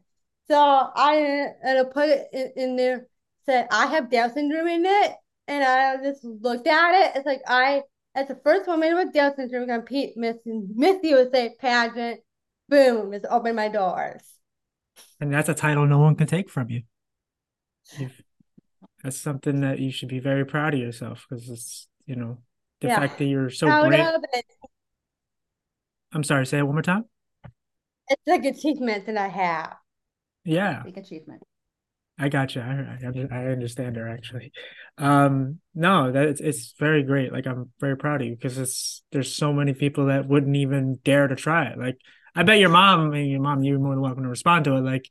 So 0.48 0.56
I 0.56 1.52
and 1.62 1.78
I 1.78 1.84
put 1.84 2.08
it 2.08 2.28
in, 2.32 2.52
in 2.56 2.76
there, 2.76 3.06
said 3.46 3.68
I 3.70 3.86
have 3.86 4.10
Down 4.10 4.32
syndrome 4.32 4.66
in 4.66 4.84
it. 4.84 5.12
And 5.48 5.64
I 5.64 5.96
just 6.02 6.24
looked 6.24 6.66
at 6.66 7.06
it. 7.06 7.16
It's 7.16 7.26
like 7.26 7.42
I 7.46 7.82
as 8.14 8.28
the 8.28 8.38
first 8.44 8.66
woman 8.66 8.94
with 8.94 9.12
Down 9.12 9.34
syndrome 9.36 9.68
compete 9.68 10.16
Miss 10.16 10.36
Miss 10.44 10.98
USA 11.02 11.54
pageant. 11.60 12.20
Boom, 12.68 13.12
it's 13.12 13.26
opened 13.28 13.56
my 13.56 13.68
doors. 13.68 14.22
And 15.20 15.32
that's 15.32 15.48
a 15.48 15.54
title 15.54 15.86
no 15.86 15.98
one 15.98 16.16
can 16.16 16.26
take 16.26 16.50
from 16.50 16.68
you. 16.70 16.82
You've, 17.98 18.22
that's 19.02 19.18
something 19.18 19.60
that 19.60 19.78
you 19.78 19.90
should 19.90 20.08
be 20.08 20.20
very 20.20 20.44
proud 20.44 20.74
of 20.74 20.80
yourself 20.80 21.26
because 21.28 21.48
it's, 21.48 21.88
you 22.06 22.16
know, 22.16 22.38
the 22.80 22.88
yeah. 22.88 22.98
fact 22.98 23.18
that 23.18 23.24
you're 23.24 23.50
so 23.50 23.66
proud 23.66 23.88
brave. 23.88 24.06
I'm 26.12 26.24
sorry, 26.24 26.46
say 26.46 26.58
it 26.58 26.62
one 26.62 26.74
more 26.74 26.82
time. 26.82 27.04
It's 28.08 28.22
like 28.26 28.44
achievement 28.44 29.06
that 29.06 29.16
I 29.16 29.28
have. 29.28 29.74
Yeah. 30.44 30.82
Big 30.82 30.98
achievement. 30.98 31.42
I 32.18 32.28
got 32.28 32.54
you. 32.54 32.60
I, 32.60 32.98
I, 33.04 33.28
I 33.30 33.46
understand 33.46 33.96
her 33.96 34.08
actually. 34.08 34.52
Um, 34.98 35.58
no, 35.74 36.12
that 36.12 36.28
it's, 36.28 36.40
it's 36.40 36.74
very 36.78 37.02
great. 37.02 37.32
Like 37.32 37.46
I'm 37.46 37.70
very 37.80 37.96
proud 37.96 38.20
of 38.20 38.28
you 38.28 38.36
because 38.36 38.58
it's 38.58 39.02
there's 39.12 39.34
so 39.34 39.52
many 39.52 39.72
people 39.72 40.06
that 40.06 40.28
wouldn't 40.28 40.56
even 40.56 40.98
dare 41.04 41.26
to 41.26 41.34
try 41.34 41.64
it. 41.66 41.78
Like 41.78 41.96
I 42.34 42.42
bet 42.42 42.58
your 42.58 42.68
mom, 42.68 43.00
I 43.00 43.08
mean, 43.08 43.30
your 43.30 43.40
mom, 43.40 43.62
you're 43.62 43.78
more 43.78 43.94
than 43.94 44.02
welcome 44.02 44.22
to 44.24 44.28
respond 44.28 44.66
to 44.66 44.76
it. 44.76 44.80
Like 44.80 45.08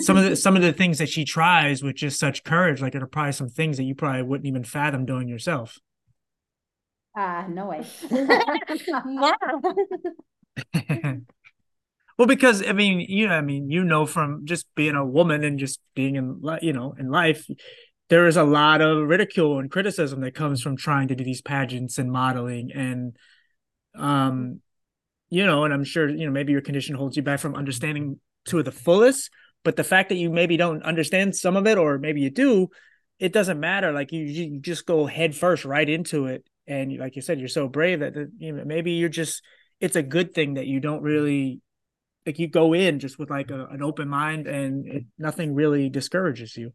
some 0.00 0.16
of 0.16 0.24
the 0.24 0.36
some 0.36 0.56
of 0.56 0.62
the 0.62 0.72
things 0.72 0.98
that 0.98 1.08
she 1.08 1.24
tries 1.24 1.82
with 1.82 1.96
just 1.96 2.18
such 2.18 2.44
courage, 2.44 2.80
like 2.80 2.94
it 2.94 3.02
are 3.02 3.06
probably 3.06 3.32
some 3.32 3.48
things 3.48 3.76
that 3.76 3.84
you 3.84 3.94
probably 3.94 4.22
wouldn't 4.22 4.46
even 4.46 4.64
fathom 4.64 5.04
doing 5.04 5.28
yourself. 5.28 5.78
Ah, 7.16 7.44
uh, 7.44 7.48
no 7.48 7.66
way. 7.66 7.84
well, 12.18 12.26
because 12.26 12.66
I 12.66 12.72
mean, 12.72 13.00
you 13.00 13.28
know, 13.28 13.34
I 13.34 13.40
mean, 13.40 13.70
you 13.70 13.84
know, 13.84 14.06
from 14.06 14.44
just 14.44 14.66
being 14.74 14.94
a 14.94 15.04
woman 15.04 15.44
and 15.44 15.58
just 15.58 15.80
being 15.94 16.16
in, 16.16 16.42
you 16.60 16.72
know, 16.72 16.94
in 16.98 17.10
life, 17.10 17.46
there 18.08 18.26
is 18.26 18.36
a 18.36 18.44
lot 18.44 18.80
of 18.80 19.08
ridicule 19.08 19.58
and 19.58 19.70
criticism 19.70 20.20
that 20.20 20.34
comes 20.34 20.62
from 20.62 20.76
trying 20.76 21.08
to 21.08 21.14
do 21.14 21.24
these 21.24 21.42
pageants 21.42 21.98
and 21.98 22.10
modeling 22.10 22.70
and 22.72 23.16
um 23.96 24.60
you 25.28 25.44
know, 25.44 25.64
and 25.64 25.74
I'm 25.74 25.84
sure, 25.84 26.08
you 26.08 26.24
know, 26.24 26.30
maybe 26.30 26.52
your 26.52 26.60
condition 26.60 26.94
holds 26.94 27.16
you 27.16 27.22
back 27.22 27.40
from 27.40 27.56
understanding 27.56 28.20
to 28.46 28.62
the 28.62 28.70
fullest, 28.70 29.30
but 29.66 29.74
the 29.74 29.82
fact 29.82 30.10
that 30.10 30.14
you 30.14 30.30
maybe 30.30 30.56
don't 30.56 30.84
understand 30.84 31.34
some 31.34 31.56
of 31.56 31.66
it, 31.66 31.76
or 31.76 31.98
maybe 31.98 32.20
you 32.20 32.30
do, 32.30 32.68
it 33.18 33.32
doesn't 33.32 33.58
matter. 33.58 33.90
Like 33.90 34.12
you, 34.12 34.22
you 34.22 34.60
just 34.60 34.86
go 34.86 35.06
head 35.06 35.34
first 35.34 35.64
right 35.64 35.88
into 35.88 36.26
it. 36.26 36.46
And 36.68 36.96
like 36.98 37.16
you 37.16 37.20
said, 37.20 37.40
you're 37.40 37.48
so 37.48 37.66
brave 37.66 37.98
that, 37.98 38.14
you 38.38 38.52
know, 38.52 38.64
maybe 38.64 38.92
you're 38.92 39.08
just, 39.08 39.42
it's 39.80 39.96
a 39.96 40.04
good 40.04 40.34
thing 40.34 40.54
that 40.54 40.68
you 40.68 40.78
don't 40.78 41.02
really, 41.02 41.60
like 42.24 42.38
you 42.38 42.46
go 42.46 42.74
in 42.74 43.00
just 43.00 43.18
with 43.18 43.28
like 43.28 43.50
a, 43.50 43.66
an 43.66 43.82
open 43.82 44.08
mind 44.08 44.46
and 44.46 44.86
it, 44.86 45.04
nothing 45.18 45.52
really 45.52 45.88
discourages 45.88 46.56
you. 46.56 46.72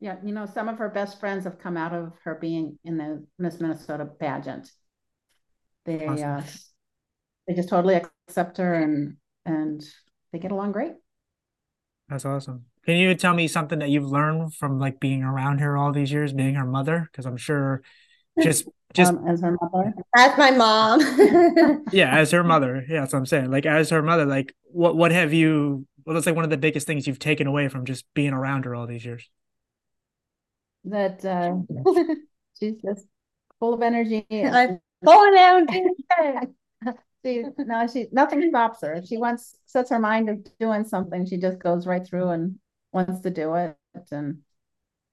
Yeah, 0.00 0.16
you 0.24 0.32
know, 0.32 0.46
some 0.46 0.70
of 0.70 0.78
her 0.78 0.88
best 0.88 1.20
friends 1.20 1.44
have 1.44 1.58
come 1.58 1.76
out 1.76 1.92
of 1.92 2.14
her 2.24 2.36
being 2.36 2.78
in 2.84 2.96
the 2.96 3.26
Miss 3.38 3.60
Minnesota 3.60 4.06
pageant. 4.06 4.70
They 5.84 6.06
awesome. 6.06 6.38
uh, 6.38 6.42
they 7.46 7.52
just 7.52 7.68
totally 7.68 8.00
accept 8.26 8.56
her 8.56 8.72
and 8.72 9.16
and 9.44 9.84
they 10.32 10.38
get 10.38 10.52
along 10.52 10.72
great. 10.72 10.92
That's 12.08 12.24
awesome. 12.24 12.64
Can 12.86 12.96
you 12.96 13.14
tell 13.14 13.34
me 13.34 13.48
something 13.48 13.80
that 13.80 13.90
you've 13.90 14.10
learned 14.10 14.54
from 14.54 14.78
like 14.78 14.98
being 14.98 15.22
around 15.22 15.58
her 15.58 15.76
all 15.76 15.92
these 15.92 16.10
years, 16.10 16.32
being 16.32 16.54
her 16.54 16.64
mother? 16.64 17.08
Because 17.10 17.26
I'm 17.26 17.36
sure 17.36 17.82
just 18.40 18.66
just 18.94 19.12
um, 19.12 19.26
as 19.28 19.42
her 19.42 19.56
mother, 19.60 19.92
as 20.16 20.38
my 20.38 20.50
mom. 20.50 21.84
yeah, 21.92 22.16
as 22.16 22.30
her 22.30 22.42
mother. 22.42 22.84
Yeah, 22.88 23.00
that's 23.00 23.12
what 23.12 23.18
I'm 23.18 23.26
saying. 23.26 23.50
Like 23.50 23.66
as 23.66 23.90
her 23.90 24.02
mother, 24.02 24.24
like 24.24 24.54
what 24.64 24.96
what 24.96 25.12
have 25.12 25.34
you? 25.34 25.86
What 26.04 26.16
is 26.16 26.24
like 26.24 26.34
one 26.34 26.44
of 26.44 26.50
the 26.50 26.56
biggest 26.56 26.86
things 26.86 27.06
you've 27.06 27.18
taken 27.18 27.46
away 27.46 27.68
from 27.68 27.84
just 27.84 28.06
being 28.14 28.32
around 28.32 28.64
her 28.64 28.74
all 28.74 28.86
these 28.86 29.04
years? 29.04 29.28
That 30.84 31.22
uh, 31.26 31.56
she's 32.58 32.80
just 32.82 33.06
full 33.60 33.74
of 33.74 33.82
energy. 33.82 34.26
I'm 34.30 34.80
full 35.04 35.28
of 35.28 35.34
energy 35.34 35.84
she 37.28 37.44
no, 37.58 37.86
she 37.86 38.06
nothing 38.12 38.48
stops 38.50 38.82
her. 38.82 38.94
If 38.94 39.06
she 39.06 39.16
wants 39.16 39.56
sets 39.66 39.90
her 39.90 39.98
mind 39.98 40.28
to 40.28 40.52
doing 40.58 40.84
something, 40.84 41.26
she 41.26 41.36
just 41.36 41.58
goes 41.58 41.86
right 41.86 42.06
through 42.06 42.28
and 42.28 42.58
wants 42.92 43.20
to 43.20 43.30
do 43.30 43.54
it. 43.54 43.76
And 44.10 44.38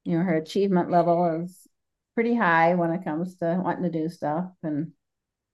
you 0.04 0.18
know, 0.18 0.24
her 0.24 0.38
achievement 0.38 0.92
level 0.92 1.44
is 1.44 1.68
pretty 2.14 2.36
high 2.36 2.76
when 2.76 2.92
it 2.92 3.04
comes 3.04 3.36
to 3.38 3.60
wanting 3.64 3.84
to 3.84 3.90
do 3.90 4.10
stuff. 4.10 4.46
And 4.64 4.92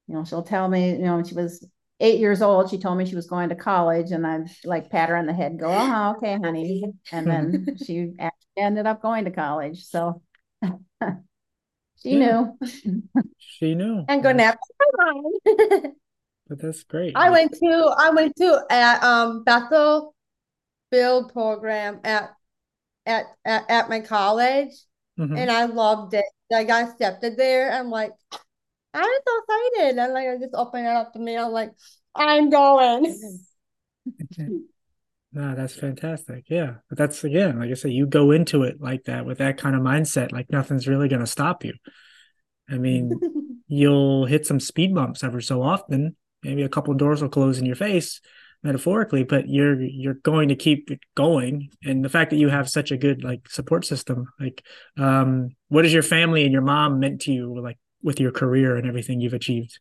you 0.08 0.16
know, 0.16 0.24
she'll 0.24 0.44
tell 0.44 0.68
me, 0.68 0.92
you 0.92 1.00
know, 1.00 1.16
when 1.16 1.26
she 1.26 1.36
was 1.36 1.66
eight 2.00 2.20
years 2.20 2.42
old, 2.42 2.70
she 2.70 2.78
told 2.78 2.98
me 2.98 3.06
she 3.06 3.16
was 3.16 3.28
going 3.28 3.50
to 3.50 3.56
college, 3.56 4.12
and 4.12 4.26
I'd 4.26 4.50
like 4.66 4.90
pat 4.90 5.10
her 5.10 5.16
on 5.16 5.26
the 5.26 5.34
head, 5.34 5.60
go, 5.60 5.68
"Oh, 5.70 6.16
okay, 6.18 6.38
honey." 6.44 6.84
And 7.12 7.28
then 7.28 7.78
she 7.86 8.14
actually 8.20 8.58
ended 8.58 8.86
up 8.86 9.02
going 9.02 9.26
to 9.26 9.32
college. 9.32 9.86
So 9.86 10.22
she 12.04 12.16
knew. 12.16 12.58
she 13.38 13.76
knew. 13.76 14.06
And 14.10 14.24
go 14.24 14.32
nap. 14.32 14.60
But 16.52 16.62
that's 16.62 16.84
great. 16.84 17.14
I 17.16 17.30
went 17.30 17.54
to 17.54 17.96
I 17.98 18.10
went 18.10 18.36
to 18.36 18.66
at 18.70 19.02
um 19.02 19.46
Bethel 19.46 20.14
Build 20.92 21.32
program 21.32 22.02
at 22.04 22.32
at 23.06 23.28
at, 23.46 23.72
at 23.72 23.90
my 23.90 24.02
college, 24.02 24.74
mm-hmm. 25.18 25.38
and 25.38 25.50
I 25.50 25.64
loved 25.64 26.14
it. 26.14 26.26
I 26.54 26.66
got 26.66 26.90
accepted 26.90 27.38
there. 27.38 27.72
I'm 27.72 27.90
like, 27.90 28.12
I'm 28.94 29.06
so 29.06 29.42
excited. 29.48 29.98
And 29.98 30.14
like 30.14 30.28
I 30.28 30.38
just 30.40 30.54
opened 30.54 30.88
it 30.88 30.94
up 30.94 31.14
to 31.14 31.20
me. 31.20 31.38
I'm 31.38 31.54
like, 31.54 31.72
I'm 32.14 32.50
going. 32.50 33.18
No, 35.34 35.56
that's 35.56 35.76
fantastic. 35.76 36.44
Yeah. 36.50 36.74
But 36.90 36.98
that's 36.98 37.24
again, 37.24 37.58
like 37.58 37.72
I 37.72 37.76
said, 37.76 37.94
you 37.94 38.06
go 38.06 38.32
into 38.32 38.64
it 38.64 38.82
like 38.82 39.06
that 39.06 39.26
with 39.26 39.38
that 39.38 39.58
kind 39.58 39.78
of 39.78 39.82
mindset, 39.82 40.34
like 40.34 40.50
nothing's 40.50 40.90
really 40.90 41.08
gonna 41.08 41.26
stop 41.26 41.64
you. 41.64 41.74
I 42.70 42.78
mean, 42.78 43.18
you'll 43.70 44.26
hit 44.26 44.46
some 44.46 44.60
speed 44.60 44.94
bumps 44.94 45.24
ever 45.24 45.40
so 45.40 45.64
often, 45.64 46.18
maybe 46.44 46.64
a 46.64 46.70
couple 46.70 46.94
doors 46.94 47.22
will 47.22 47.30
close 47.30 47.60
in 47.60 47.66
your 47.66 47.76
face 47.76 48.22
metaphorically 48.64 49.24
but 49.24 49.50
you're 49.50 49.82
you're 49.82 50.16
going 50.16 50.50
to 50.50 50.56
keep 50.56 50.90
going. 51.16 51.70
And 51.84 52.06
the 52.06 52.10
fact 52.10 52.30
that 52.32 52.38
you 52.38 52.50
have 52.50 52.70
such 52.70 52.92
a 52.92 52.98
good 52.98 53.24
like 53.24 53.50
support 53.50 53.86
system 53.86 54.28
like 54.40 54.64
um 54.98 55.50
what 55.70 55.90
your 55.90 56.04
family 56.04 56.44
and 56.44 56.54
your 56.54 56.62
mom 56.62 57.00
meant 57.00 57.22
to 57.22 57.32
you 57.32 57.60
like 57.60 57.78
with 58.04 58.20
your 58.20 58.32
career 58.32 58.76
and 58.76 58.88
everything 58.88 59.20
you've 59.20 59.34
achieved? 59.34 59.80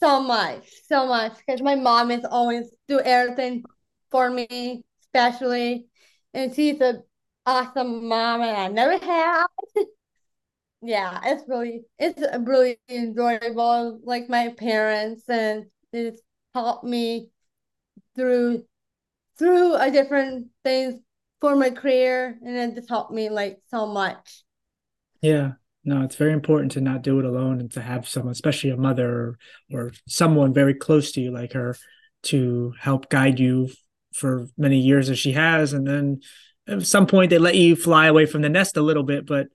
So 0.00 0.20
much 0.20 0.68
so 0.88 1.06
much 1.06 1.34
because 1.38 1.62
my 1.62 1.74
mom 1.74 2.10
is 2.10 2.24
always 2.24 2.70
do 2.88 3.00
everything 3.00 3.64
for 4.10 4.30
me 4.30 4.84
especially 5.02 5.86
and 6.34 6.54
she's 6.54 6.80
a 6.80 7.00
awesome 7.46 8.08
mom 8.08 8.42
and 8.42 8.56
i 8.56 8.68
never 8.68 8.98
have 9.04 9.48
yeah, 10.82 11.20
it's 11.24 11.44
really 11.48 11.82
it's 11.98 12.22
really 12.40 12.78
enjoyable. 12.88 14.00
Like 14.04 14.28
my 14.28 14.54
parents 14.56 15.22
and 15.28 15.66
it's 15.92 16.20
helped 16.54 16.84
me 16.84 17.28
through 18.14 18.64
through 19.38 19.76
a 19.76 19.90
different 19.90 20.48
things 20.64 21.00
for 21.40 21.56
my 21.56 21.70
career 21.70 22.38
and 22.44 22.56
it 22.56 22.74
just 22.74 22.88
helped 22.88 23.12
me 23.12 23.28
like 23.28 23.58
so 23.68 23.86
much. 23.86 24.44
Yeah. 25.20 25.52
No, 25.84 26.02
it's 26.02 26.16
very 26.16 26.32
important 26.32 26.72
to 26.72 26.80
not 26.80 27.02
do 27.02 27.20
it 27.20 27.24
alone 27.24 27.60
and 27.60 27.70
to 27.72 27.80
have 27.80 28.08
someone, 28.08 28.32
especially 28.32 28.70
a 28.70 28.76
mother 28.76 29.08
or, 29.08 29.38
or 29.72 29.92
someone 30.08 30.52
very 30.52 30.74
close 30.74 31.12
to 31.12 31.20
you 31.20 31.30
like 31.30 31.52
her 31.52 31.76
to 32.24 32.74
help 32.80 33.08
guide 33.08 33.38
you 33.38 33.70
for 34.12 34.48
many 34.58 34.78
years 34.78 35.10
as 35.10 35.18
she 35.18 35.32
has 35.32 35.72
and 35.74 35.86
then 35.86 36.20
at 36.68 36.84
some 36.84 37.06
point 37.06 37.30
they 37.30 37.38
let 37.38 37.54
you 37.54 37.76
fly 37.76 38.06
away 38.06 38.26
from 38.26 38.42
the 38.42 38.48
nest 38.48 38.76
a 38.76 38.82
little 38.82 39.02
bit, 39.02 39.26
but 39.26 39.48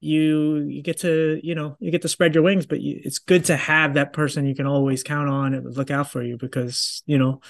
you 0.00 0.58
you 0.60 0.82
get 0.82 0.98
to 1.00 1.38
you 1.42 1.54
know 1.54 1.76
you 1.78 1.90
get 1.90 2.02
to 2.02 2.08
spread 2.08 2.34
your 2.34 2.42
wings 2.42 2.66
but 2.66 2.80
you, 2.80 3.00
it's 3.04 3.18
good 3.18 3.44
to 3.44 3.56
have 3.56 3.94
that 3.94 4.12
person 4.12 4.46
you 4.46 4.54
can 4.54 4.66
always 4.66 5.02
count 5.02 5.28
on 5.28 5.52
and 5.52 5.76
look 5.76 5.90
out 5.90 6.10
for 6.10 6.22
you 6.22 6.38
because 6.38 7.02
you 7.06 7.18
know 7.18 7.40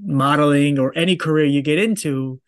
modeling 0.00 0.78
or 0.78 0.96
any 0.96 1.16
career 1.16 1.44
you 1.44 1.62
get 1.62 1.78
into 1.78 2.40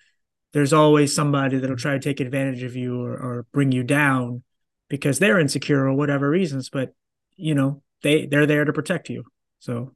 there's 0.52 0.72
always 0.72 1.14
somebody 1.14 1.58
that'll 1.58 1.76
try 1.76 1.92
to 1.92 2.00
take 2.00 2.20
advantage 2.20 2.62
of 2.62 2.76
you 2.76 3.02
or, 3.02 3.12
or 3.12 3.46
bring 3.52 3.72
you 3.72 3.82
down 3.82 4.42
because 4.88 5.18
they're 5.18 5.40
insecure 5.40 5.86
or 5.86 5.92
whatever 5.92 6.30
reasons 6.30 6.70
but 6.70 6.94
you 7.36 7.54
know 7.54 7.82
they 8.02 8.26
they're 8.26 8.46
there 8.46 8.64
to 8.64 8.72
protect 8.72 9.08
you. 9.08 9.24
So 9.58 9.94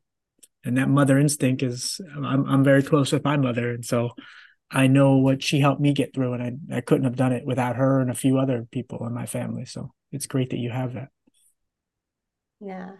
and 0.64 0.76
that 0.76 0.88
mother 0.88 1.18
instinct 1.18 1.62
is 1.62 2.00
i'm, 2.14 2.44
I'm 2.46 2.64
very 2.64 2.82
close 2.82 3.12
with 3.12 3.24
my 3.24 3.36
mother. 3.36 3.70
And 3.70 3.84
so 3.84 4.10
i 4.70 4.86
know 4.86 5.16
what 5.16 5.42
she 5.42 5.60
helped 5.60 5.80
me 5.80 5.92
get 5.92 6.14
through 6.14 6.32
and 6.34 6.42
I, 6.70 6.76
I 6.76 6.80
couldn't 6.80 7.04
have 7.04 7.16
done 7.16 7.32
it 7.32 7.44
without 7.44 7.76
her 7.76 8.00
and 8.00 8.10
a 8.10 8.14
few 8.14 8.38
other 8.38 8.66
people 8.70 9.06
in 9.06 9.12
my 9.14 9.26
family 9.26 9.64
so 9.64 9.92
it's 10.12 10.26
great 10.26 10.50
that 10.50 10.58
you 10.58 10.70
have 10.70 10.94
that 10.94 11.08
Yeah. 12.60 12.92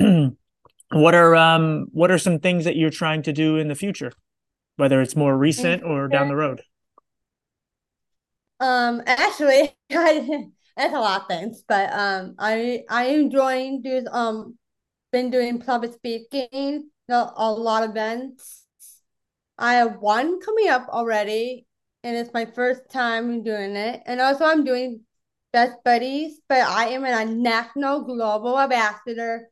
what 0.90 1.14
are 1.14 1.34
um 1.36 1.86
what 1.92 2.10
are 2.10 2.18
some 2.18 2.38
things 2.38 2.64
that 2.64 2.76
you're 2.76 2.90
trying 2.90 3.22
to 3.22 3.32
do 3.32 3.56
in 3.56 3.68
the 3.68 3.74
future 3.74 4.12
whether 4.76 5.00
it's 5.00 5.16
more 5.16 5.36
recent 5.36 5.82
or 5.82 6.08
down 6.08 6.28
the 6.28 6.36
road 6.36 6.62
Um, 8.62 9.02
actually, 9.06 9.74
I, 9.90 10.46
that's 10.76 10.94
a 10.94 11.00
lot 11.00 11.22
of 11.22 11.28
things, 11.28 11.64
but 11.66 11.92
um, 11.92 12.36
I 12.38 12.84
I 12.88 13.06
am 13.06 13.22
enjoying 13.22 13.82
doing 13.82 14.06
um, 14.10 14.56
been 15.10 15.30
doing 15.30 15.60
public 15.60 15.92
speaking, 15.94 16.90
a 17.08 17.52
lot 17.52 17.82
of 17.82 17.90
events. 17.90 18.61
I 19.58 19.74
have 19.74 19.98
one 20.00 20.40
coming 20.40 20.68
up 20.68 20.88
already, 20.88 21.66
and 22.02 22.16
it's 22.16 22.32
my 22.32 22.46
first 22.46 22.90
time 22.90 23.42
doing 23.42 23.76
it. 23.76 24.02
And 24.06 24.20
also, 24.20 24.44
I'm 24.44 24.64
doing 24.64 25.02
Best 25.52 25.82
Buddies, 25.84 26.40
but 26.48 26.60
I 26.60 26.88
am 26.88 27.04
a 27.04 27.24
national 27.24 28.02
global 28.02 28.58
ambassador 28.58 29.50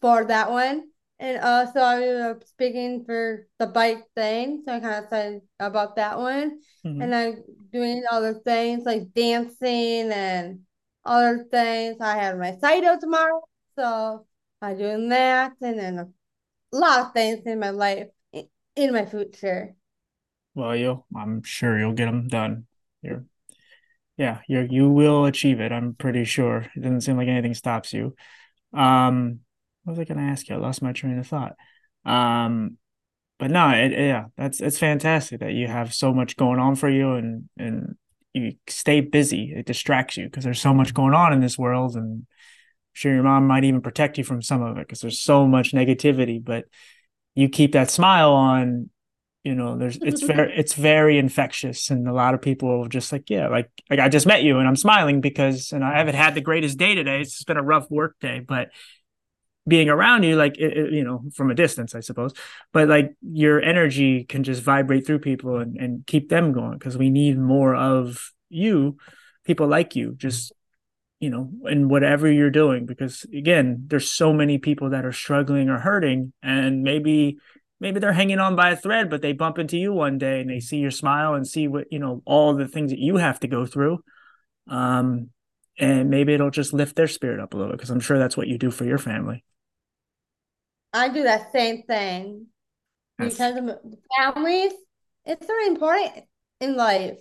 for 0.00 0.24
that 0.24 0.50
one. 0.50 0.90
And 1.18 1.38
also, 1.42 1.80
I'm 1.80 2.42
speaking 2.42 3.04
for 3.04 3.46
the 3.58 3.66
bike 3.66 4.04
thing, 4.14 4.62
so 4.66 4.74
I 4.74 4.80
kind 4.80 5.04
of 5.04 5.08
said 5.10 5.40
about 5.58 5.96
that 5.96 6.18
one. 6.18 6.60
Mhm. 6.84 7.02
And 7.02 7.14
I'm 7.14 7.44
doing 7.72 8.04
other 8.10 8.34
things 8.34 8.84
like 8.84 9.14
dancing 9.14 10.12
and 10.12 10.66
other 11.04 11.44
things. 11.50 11.96
I 12.00 12.16
have 12.18 12.38
my 12.38 12.56
Saito 12.58 12.98
tomorrow, 12.98 13.42
so 13.78 14.26
I'm 14.60 14.76
doing 14.78 15.08
that, 15.10 15.52
and 15.62 15.78
then 15.78 15.98
a 15.98 16.08
lot 16.72 17.00
of 17.06 17.12
things 17.14 17.46
in 17.46 17.58
my 17.58 17.70
life, 17.70 18.08
i- 18.08 18.15
in 18.76 18.92
my 18.92 19.04
future. 19.06 19.74
well 20.54 20.74
you 20.76 21.04
i'm 21.14 21.42
sure 21.42 21.78
you'll 21.78 21.92
get 21.92 22.06
them 22.06 22.28
done. 22.28 22.66
You're 23.02 23.24
yeah 24.16 24.40
you 24.48 24.66
you 24.70 24.88
will 24.90 25.26
achieve 25.26 25.60
it 25.60 25.72
i'm 25.72 25.94
pretty 25.94 26.24
sure. 26.24 26.66
It 26.74 26.80
doesn't 26.80 27.02
seem 27.02 27.16
like 27.16 27.28
anything 27.28 27.54
stops 27.54 27.92
you. 27.92 28.14
Um 28.72 29.40
what 29.84 29.92
was 29.92 30.00
i 30.00 30.04
going 30.04 30.18
to 30.18 30.24
ask 30.32 30.48
you? 30.48 30.56
I 30.56 30.58
lost 30.58 30.82
my 30.82 30.92
train 30.92 31.18
of 31.18 31.26
thought. 31.26 31.54
Um 32.04 32.78
but 33.38 33.50
no 33.50 33.68
it, 33.70 33.92
yeah 33.92 34.26
that's 34.36 34.60
it's 34.60 34.78
fantastic 34.78 35.40
that 35.40 35.52
you 35.52 35.66
have 35.68 35.92
so 35.94 36.12
much 36.12 36.36
going 36.36 36.58
on 36.58 36.74
for 36.74 36.88
you 36.88 37.12
and 37.12 37.48
and 37.58 37.96
you 38.32 38.54
stay 38.68 39.00
busy. 39.00 39.52
It 39.56 39.66
distracts 39.66 40.16
you 40.16 40.24
because 40.24 40.44
there's 40.44 40.60
so 40.60 40.74
much 40.74 40.92
going 40.92 41.14
on 41.14 41.32
in 41.32 41.40
this 41.40 41.58
world 41.58 41.96
and 41.96 42.04
I'm 42.20 42.26
sure 42.94 43.14
your 43.14 43.22
mom 43.22 43.46
might 43.46 43.64
even 43.64 43.80
protect 43.80 44.18
you 44.18 44.24
from 44.24 44.42
some 44.42 44.62
of 44.62 44.76
it 44.78 44.86
because 44.86 45.00
there's 45.00 45.20
so 45.20 45.46
much 45.46 45.72
negativity 45.72 46.42
but 46.42 46.64
you 47.36 47.48
keep 47.48 47.72
that 47.72 47.90
smile 47.90 48.32
on 48.32 48.90
you 49.44 49.54
know 49.54 49.78
there's 49.78 49.96
it's 49.98 50.24
mm-hmm. 50.24 50.36
very 50.36 50.56
it's 50.56 50.74
very 50.74 51.18
infectious. 51.18 51.90
And 51.90 52.08
a 52.08 52.12
lot 52.12 52.34
of 52.34 52.42
people 52.42 52.82
are 52.82 52.88
just 52.88 53.12
like 53.12 53.30
yeah 53.30 53.46
like 53.46 53.70
like 53.88 54.00
i 54.00 54.08
just 54.08 54.26
met 54.26 54.42
you 54.42 54.58
and 54.58 54.66
i'm 54.66 54.74
smiling 54.74 55.20
because 55.20 55.70
and 55.70 55.84
i 55.84 55.96
haven't 55.96 56.16
had 56.16 56.34
the 56.34 56.40
greatest 56.40 56.78
day 56.78 56.96
today. 56.96 57.20
It's 57.20 57.32
just 57.32 57.46
been 57.46 57.56
a 57.56 57.62
rough 57.62 57.88
work 57.88 58.16
day 58.20 58.40
but 58.40 58.70
being 59.68 59.88
around 59.88 60.22
you 60.22 60.36
like 60.36 60.56
it, 60.58 60.76
it- 60.76 60.92
you 60.92 61.04
know 61.04 61.22
from 61.34 61.50
a 61.50 61.54
distance 61.54 61.94
i 61.94 62.00
suppose 62.00 62.32
but 62.72 62.88
like 62.88 63.14
your 63.22 63.60
energy 63.60 64.24
can 64.24 64.44
just 64.44 64.62
vibrate 64.62 65.06
through 65.06 65.18
people 65.18 65.56
and, 65.56 65.76
and 65.76 66.06
keep 66.06 66.28
them 66.28 66.52
going 66.52 66.78
because 66.78 66.96
we 66.96 67.10
need 67.10 67.38
more 67.38 67.74
of 67.74 68.32
you 68.48 68.96
people 69.44 69.66
like 69.66 69.96
you 69.96 70.14
just 70.16 70.52
you 71.20 71.30
know 71.30 71.50
in 71.64 71.88
whatever 71.88 72.30
you're 72.30 72.50
doing 72.50 72.86
because 72.86 73.24
again 73.34 73.84
there's 73.86 74.10
so 74.10 74.32
many 74.32 74.58
people 74.58 74.90
that 74.90 75.04
are 75.04 75.12
struggling 75.12 75.68
or 75.68 75.78
hurting 75.78 76.32
and 76.42 76.82
maybe 76.82 77.38
maybe 77.80 78.00
they're 78.00 78.12
hanging 78.12 78.38
on 78.38 78.54
by 78.54 78.70
a 78.70 78.76
thread 78.76 79.08
but 79.08 79.22
they 79.22 79.32
bump 79.32 79.58
into 79.58 79.78
you 79.78 79.92
one 79.92 80.18
day 80.18 80.40
and 80.40 80.50
they 80.50 80.60
see 80.60 80.76
your 80.78 80.90
smile 80.90 81.34
and 81.34 81.46
see 81.46 81.68
what 81.68 81.86
you 81.90 81.98
know 81.98 82.22
all 82.26 82.54
the 82.54 82.68
things 82.68 82.90
that 82.90 82.98
you 82.98 83.16
have 83.16 83.40
to 83.40 83.48
go 83.48 83.64
through 83.64 83.98
um 84.68 85.30
and 85.78 86.10
maybe 86.10 86.32
it'll 86.32 86.50
just 86.50 86.72
lift 86.72 86.96
their 86.96 87.08
spirit 87.08 87.40
up 87.40 87.54
a 87.54 87.56
little 87.56 87.72
because 87.72 87.90
i'm 87.90 88.00
sure 88.00 88.18
that's 88.18 88.36
what 88.36 88.48
you 88.48 88.58
do 88.58 88.70
for 88.70 88.84
your 88.84 88.98
family 88.98 89.42
I 90.96 91.10
do 91.10 91.24
that 91.24 91.52
same 91.52 91.82
thing 91.82 92.46
That's- 93.18 93.34
because 93.34 93.56
of 93.56 93.78
families. 94.16 94.72
It's 95.26 95.46
very 95.46 95.66
important 95.66 96.24
in 96.60 96.76
life, 96.76 97.18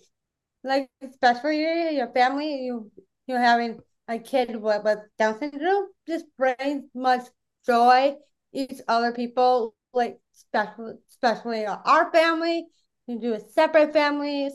like 0.63 0.89
especially 1.01 1.59
your 1.59 2.07
family. 2.13 2.65
You 2.65 2.91
you 3.27 3.35
having 3.35 3.79
a 4.07 4.19
kid 4.19 4.55
with, 4.55 4.83
with 4.83 4.99
Down 5.17 5.39
syndrome 5.39 5.87
just 6.07 6.25
brings 6.37 6.85
much 6.93 7.27
joy. 7.65 8.15
Each 8.53 8.79
other 8.87 9.11
people 9.11 9.75
like 9.93 10.19
especially 10.35 10.93
especially 11.09 11.65
our 11.65 12.11
family. 12.11 12.67
You 13.07 13.19
do 13.19 13.33
it 13.33 13.51
separate 13.51 13.93
families. 13.93 14.53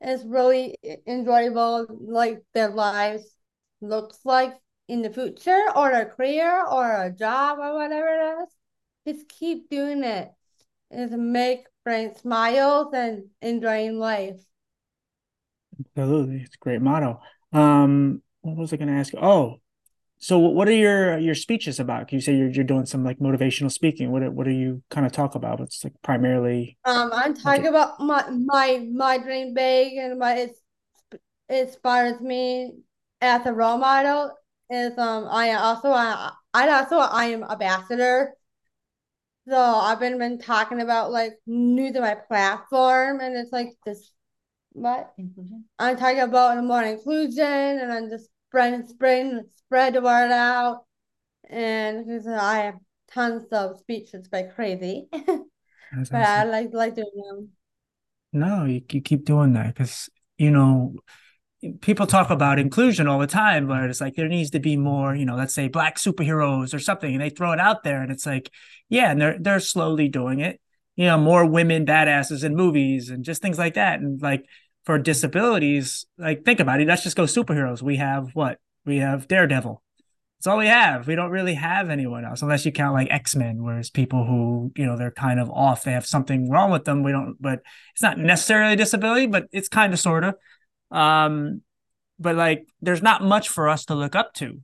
It's 0.00 0.24
really 0.24 0.76
enjoyable, 1.06 1.86
like 2.00 2.42
their 2.52 2.68
lives 2.68 3.24
looks 3.80 4.18
like 4.24 4.54
in 4.88 5.02
the 5.02 5.10
future 5.10 5.64
or 5.74 5.90
a 5.90 6.06
career 6.06 6.64
or 6.66 7.02
a 7.04 7.10
job 7.10 7.58
or 7.58 7.74
whatever 7.74 8.08
it 8.08 8.42
is. 8.42 9.16
Just 9.16 9.28
keep 9.28 9.70
doing 9.70 10.04
it. 10.04 10.30
Is 10.90 11.10
make 11.10 11.66
friends 11.82 12.20
smiles 12.20 12.92
and 12.94 13.24
enjoying 13.42 13.98
life. 13.98 14.40
Absolutely, 15.96 16.42
it's 16.42 16.54
a 16.54 16.58
great 16.58 16.80
motto. 16.80 17.20
Um, 17.52 18.22
what 18.42 18.56
was 18.56 18.72
I 18.72 18.76
going 18.76 18.88
to 18.88 18.94
ask? 18.94 19.14
Oh, 19.20 19.60
so 20.18 20.38
what 20.38 20.66
are 20.66 20.72
your 20.72 21.18
your 21.18 21.34
speeches 21.34 21.78
about? 21.78 22.12
You 22.12 22.20
say 22.20 22.34
you're 22.34 22.48
you're 22.48 22.64
doing 22.64 22.86
some 22.86 23.04
like 23.04 23.18
motivational 23.18 23.70
speaking. 23.70 24.10
What 24.10 24.22
what 24.32 24.46
do 24.46 24.52
you 24.52 24.82
kind 24.90 25.04
of 25.04 25.12
talk 25.12 25.34
about? 25.34 25.60
It's 25.60 25.84
like 25.84 25.92
primarily. 26.02 26.78
Um, 26.84 27.10
I'm 27.12 27.34
talking 27.34 27.66
about 27.66 28.00
my 28.00 28.28
my 28.30 28.86
my 28.92 29.18
dream 29.18 29.52
big 29.54 29.98
and 29.98 30.18
my 30.18 30.34
it's 30.36 30.60
inspires 31.48 32.20
me 32.20 32.72
as 33.20 33.46
a 33.46 33.52
role 33.52 33.78
model 33.78 34.32
is 34.70 34.96
um 34.98 35.28
I 35.30 35.52
also 35.52 35.90
I 35.90 36.32
I 36.54 36.68
also 36.68 36.96
I 36.96 37.26
am 37.26 37.44
ambassador. 37.44 38.34
So 39.48 39.56
I've 39.56 40.00
been 40.00 40.18
been 40.18 40.38
talking 40.38 40.80
about 40.80 41.12
like 41.12 41.34
new 41.46 41.92
to 41.92 42.00
my 42.00 42.14
platform 42.14 43.20
and 43.20 43.36
it's 43.36 43.52
like 43.52 43.68
this 43.84 44.10
what 44.76 45.12
Inclusion. 45.16 45.64
I'm 45.78 45.96
talking 45.96 46.20
about 46.20 46.62
more 46.64 46.82
inclusion 46.82 47.44
and 47.44 47.92
I'm 47.92 48.10
just 48.10 48.28
spreading 48.48 48.86
spreading 48.86 49.44
spread 49.56 49.94
the 49.94 50.00
word 50.00 50.30
out 50.30 50.84
and 51.48 52.06
because 52.06 52.26
I 52.26 52.58
have 52.58 52.74
tons 53.10 53.46
of 53.52 53.78
speeches 53.78 54.28
like 54.32 54.54
crazy. 54.54 55.08
But 56.10 56.14
I 56.14 56.44
like 56.44 56.70
like 56.72 56.94
doing 56.96 57.06
them. 57.14 57.48
No, 58.32 58.64
you, 58.64 58.82
you 58.90 59.00
keep 59.00 59.24
doing 59.24 59.54
that 59.54 59.68
because 59.68 60.10
you 60.36 60.50
know 60.50 60.96
people 61.80 62.06
talk 62.06 62.28
about 62.28 62.58
inclusion 62.58 63.06
all 63.06 63.18
the 63.18 63.26
time, 63.26 63.66
but 63.66 63.84
it's 63.84 64.00
like 64.00 64.14
there 64.14 64.28
needs 64.28 64.50
to 64.50 64.60
be 64.60 64.76
more, 64.76 65.14
you 65.14 65.24
know, 65.24 65.36
let's 65.36 65.54
say 65.54 65.68
black 65.68 65.96
superheroes 65.96 66.74
or 66.74 66.78
something, 66.78 67.14
and 67.14 67.22
they 67.22 67.30
throw 67.30 67.52
it 67.52 67.60
out 67.60 67.82
there, 67.82 68.02
and 68.02 68.10
it's 68.10 68.26
like, 68.26 68.50
yeah, 68.88 69.10
and 69.10 69.20
they're 69.20 69.38
they're 69.38 69.60
slowly 69.60 70.08
doing 70.08 70.40
it. 70.40 70.60
You 70.96 71.06
know, 71.06 71.18
more 71.18 71.46
women 71.46 71.86
badasses 71.86 72.42
in 72.42 72.56
movies 72.56 73.10
and 73.10 73.24
just 73.24 73.42
things 73.42 73.58
like 73.58 73.74
that. 73.74 74.00
And 74.00 74.20
like 74.20 74.44
for 74.86 74.98
disabilities, 74.98 76.06
like 76.16 76.44
think 76.44 76.60
about 76.60 76.80
it, 76.80 76.86
let's 76.86 77.02
just 77.02 77.16
go 77.16 77.24
superheroes. 77.24 77.82
We 77.82 77.96
have 77.96 78.30
what? 78.34 78.58
We 78.86 78.98
have 78.98 79.26
Daredevil. 79.26 79.82
That's 80.38 80.46
all 80.46 80.58
we 80.58 80.68
have. 80.68 81.08
We 81.08 81.16
don't 81.16 81.30
really 81.30 81.54
have 81.54 81.90
anyone 81.90 82.24
else, 82.24 82.40
unless 82.42 82.64
you 82.64 82.70
count 82.70 82.94
like 82.94 83.08
X 83.10 83.34
Men, 83.34 83.64
whereas 83.64 83.90
people 83.90 84.24
who, 84.24 84.70
you 84.76 84.86
know, 84.86 84.96
they're 84.96 85.10
kind 85.10 85.40
of 85.40 85.50
off, 85.50 85.82
they 85.82 85.92
have 85.92 86.06
something 86.06 86.48
wrong 86.48 86.70
with 86.70 86.84
them. 86.84 87.02
We 87.02 87.10
don't, 87.10 87.36
but 87.40 87.62
it's 87.94 88.02
not 88.02 88.18
necessarily 88.18 88.74
a 88.74 88.76
disability, 88.76 89.26
but 89.26 89.46
it's 89.50 89.68
kind 89.68 89.92
of 89.92 89.98
sort 89.98 90.22
of. 90.24 90.36
Um, 90.90 91.62
but 92.20 92.36
like 92.36 92.66
there's 92.80 93.02
not 93.02 93.22
much 93.22 93.48
for 93.48 93.68
us 93.68 93.86
to 93.86 93.94
look 93.94 94.14
up 94.14 94.34
to. 94.34 94.60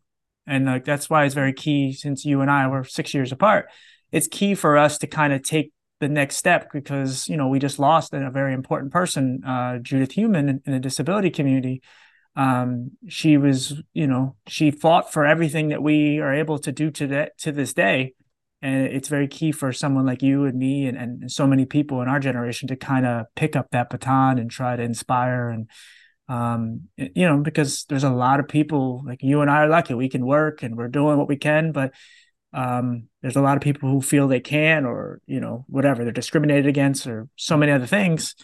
And 0.46 0.66
like 0.66 0.84
that's 0.84 1.10
why 1.10 1.24
it's 1.24 1.34
very 1.34 1.52
key 1.52 1.92
since 1.92 2.24
you 2.24 2.42
and 2.42 2.50
I 2.50 2.68
were 2.68 2.84
six 2.84 3.12
years 3.12 3.32
apart. 3.32 3.66
It's 4.12 4.28
key 4.28 4.54
for 4.54 4.78
us 4.78 4.98
to 4.98 5.06
kind 5.08 5.32
of 5.32 5.42
take 5.42 5.72
the 6.02 6.08
next 6.08 6.36
step 6.36 6.72
because 6.72 7.28
you 7.28 7.36
know 7.36 7.46
we 7.46 7.60
just 7.60 7.78
lost 7.78 8.12
a 8.12 8.30
very 8.30 8.52
important 8.52 8.92
person, 8.92 9.42
uh, 9.44 9.78
Judith 9.78 10.12
Heumann 10.12 10.60
in, 10.66 10.72
the 10.72 10.80
disability 10.80 11.30
community. 11.30 11.80
Um, 12.34 12.92
she 13.08 13.36
was, 13.36 13.80
you 13.94 14.08
know, 14.08 14.34
she 14.48 14.72
fought 14.72 15.12
for 15.12 15.24
everything 15.24 15.68
that 15.68 15.82
we 15.82 16.18
are 16.18 16.34
able 16.34 16.58
to 16.58 16.72
do 16.72 16.90
to 16.90 17.06
that 17.08 17.38
to 17.38 17.52
this 17.52 17.72
day, 17.72 18.14
and 18.60 18.86
it's 18.88 19.08
very 19.08 19.28
key 19.28 19.52
for 19.52 19.72
someone 19.72 20.04
like 20.04 20.22
you 20.22 20.44
and 20.44 20.58
me 20.58 20.86
and, 20.86 20.98
and 20.98 21.30
so 21.30 21.46
many 21.46 21.66
people 21.66 22.02
in 22.02 22.08
our 22.08 22.18
generation 22.18 22.66
to 22.68 22.76
kind 22.76 23.06
of 23.06 23.26
pick 23.36 23.54
up 23.54 23.68
that 23.70 23.88
baton 23.88 24.38
and 24.38 24.50
try 24.50 24.74
to 24.74 24.82
inspire 24.82 25.50
and 25.50 25.70
um, 26.28 26.88
you 26.96 27.28
know 27.28 27.38
because 27.38 27.84
there's 27.84 28.04
a 28.04 28.10
lot 28.10 28.40
of 28.40 28.48
people 28.48 29.02
like 29.04 29.22
you 29.22 29.40
and 29.40 29.50
i 29.50 29.58
are 29.58 29.68
lucky 29.68 29.92
we 29.92 30.08
can 30.08 30.24
work 30.24 30.62
and 30.62 30.76
we're 30.76 30.88
doing 30.88 31.18
what 31.18 31.28
we 31.28 31.36
can 31.36 31.72
but 31.72 31.92
um, 32.52 33.08
there's 33.22 33.36
a 33.36 33.40
lot 33.42 33.56
of 33.56 33.62
people 33.62 33.88
who 33.88 34.00
feel 34.00 34.28
they 34.28 34.40
can 34.40 34.84
or 34.84 35.20
you 35.26 35.40
know 35.40 35.64
whatever 35.68 36.04
they're 36.04 36.12
discriminated 36.12 36.66
against 36.66 37.06
or 37.06 37.28
so 37.36 37.56
many 37.56 37.72
other 37.72 37.86
things 37.86 38.34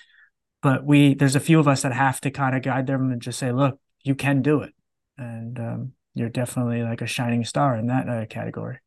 but 0.62 0.84
we 0.84 1.14
there's 1.14 1.36
a 1.36 1.40
few 1.40 1.60
of 1.60 1.68
us 1.68 1.82
that 1.82 1.92
have 1.92 2.20
to 2.20 2.30
kind 2.30 2.56
of 2.56 2.62
guide 2.62 2.86
them 2.86 3.10
and 3.10 3.22
just 3.22 3.38
say 3.38 3.52
look 3.52 3.78
you 4.02 4.14
can 4.14 4.42
do 4.42 4.62
it 4.62 4.72
and 5.16 5.58
um, 5.58 5.92
you're 6.14 6.28
definitely 6.28 6.82
like 6.82 7.02
a 7.02 7.06
shining 7.06 7.44
star 7.44 7.76
in 7.76 7.86
that 7.86 8.08
uh, 8.08 8.26
category 8.26 8.78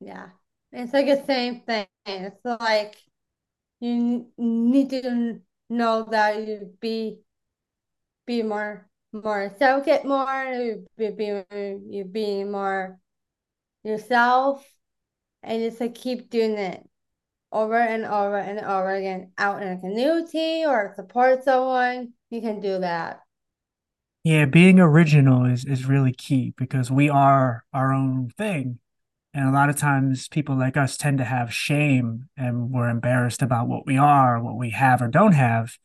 Yeah. 0.00 0.30
It's 0.72 0.92
like 0.92 1.06
the 1.06 1.24
same 1.26 1.60
thing. 1.62 1.86
It's 2.06 2.44
like 2.44 2.96
you 3.80 4.28
need 4.38 4.90
to 4.90 5.40
know 5.70 6.04
that 6.10 6.46
you 6.46 6.76
be 6.80 7.20
be 8.26 8.42
more 8.42 8.89
more 9.12 9.52
self 9.58 9.86
it 9.88 10.04
more 10.04 10.44
you 10.52 10.86
be, 10.98 11.42
you 11.88 12.04
be 12.04 12.44
more 12.44 12.98
yourself. 13.82 14.64
And 15.42 15.62
just 15.62 15.80
like 15.80 15.94
keep 15.94 16.28
doing 16.28 16.58
it 16.58 16.86
over 17.52 17.78
and 17.78 18.04
over 18.04 18.36
and 18.36 18.60
over 18.60 18.90
again 18.90 19.32
out 19.38 19.62
in 19.62 19.68
a 19.68 19.80
community 19.80 20.64
or 20.66 20.92
support 20.94 21.42
someone 21.44 22.12
you 22.30 22.40
can 22.40 22.60
do 22.60 22.78
that. 22.78 23.20
Yeah 24.22 24.44
being 24.44 24.78
original 24.78 25.46
is 25.46 25.64
is 25.64 25.86
really 25.86 26.12
key 26.12 26.52
because 26.56 26.90
we 26.90 27.08
are 27.08 27.64
our 27.72 27.92
own 27.92 28.30
thing. 28.36 28.78
And 29.32 29.48
a 29.48 29.52
lot 29.52 29.70
of 29.70 29.76
times 29.76 30.28
people 30.28 30.56
like 30.56 30.76
us 30.76 30.96
tend 30.96 31.18
to 31.18 31.24
have 31.24 31.54
shame 31.54 32.28
and 32.36 32.70
we're 32.70 32.88
embarrassed 32.88 33.42
about 33.42 33.68
what 33.68 33.86
we 33.86 33.96
are, 33.96 34.42
what 34.42 34.56
we 34.56 34.70
have 34.70 35.00
or 35.00 35.08
don't 35.08 35.32
have. 35.32 35.78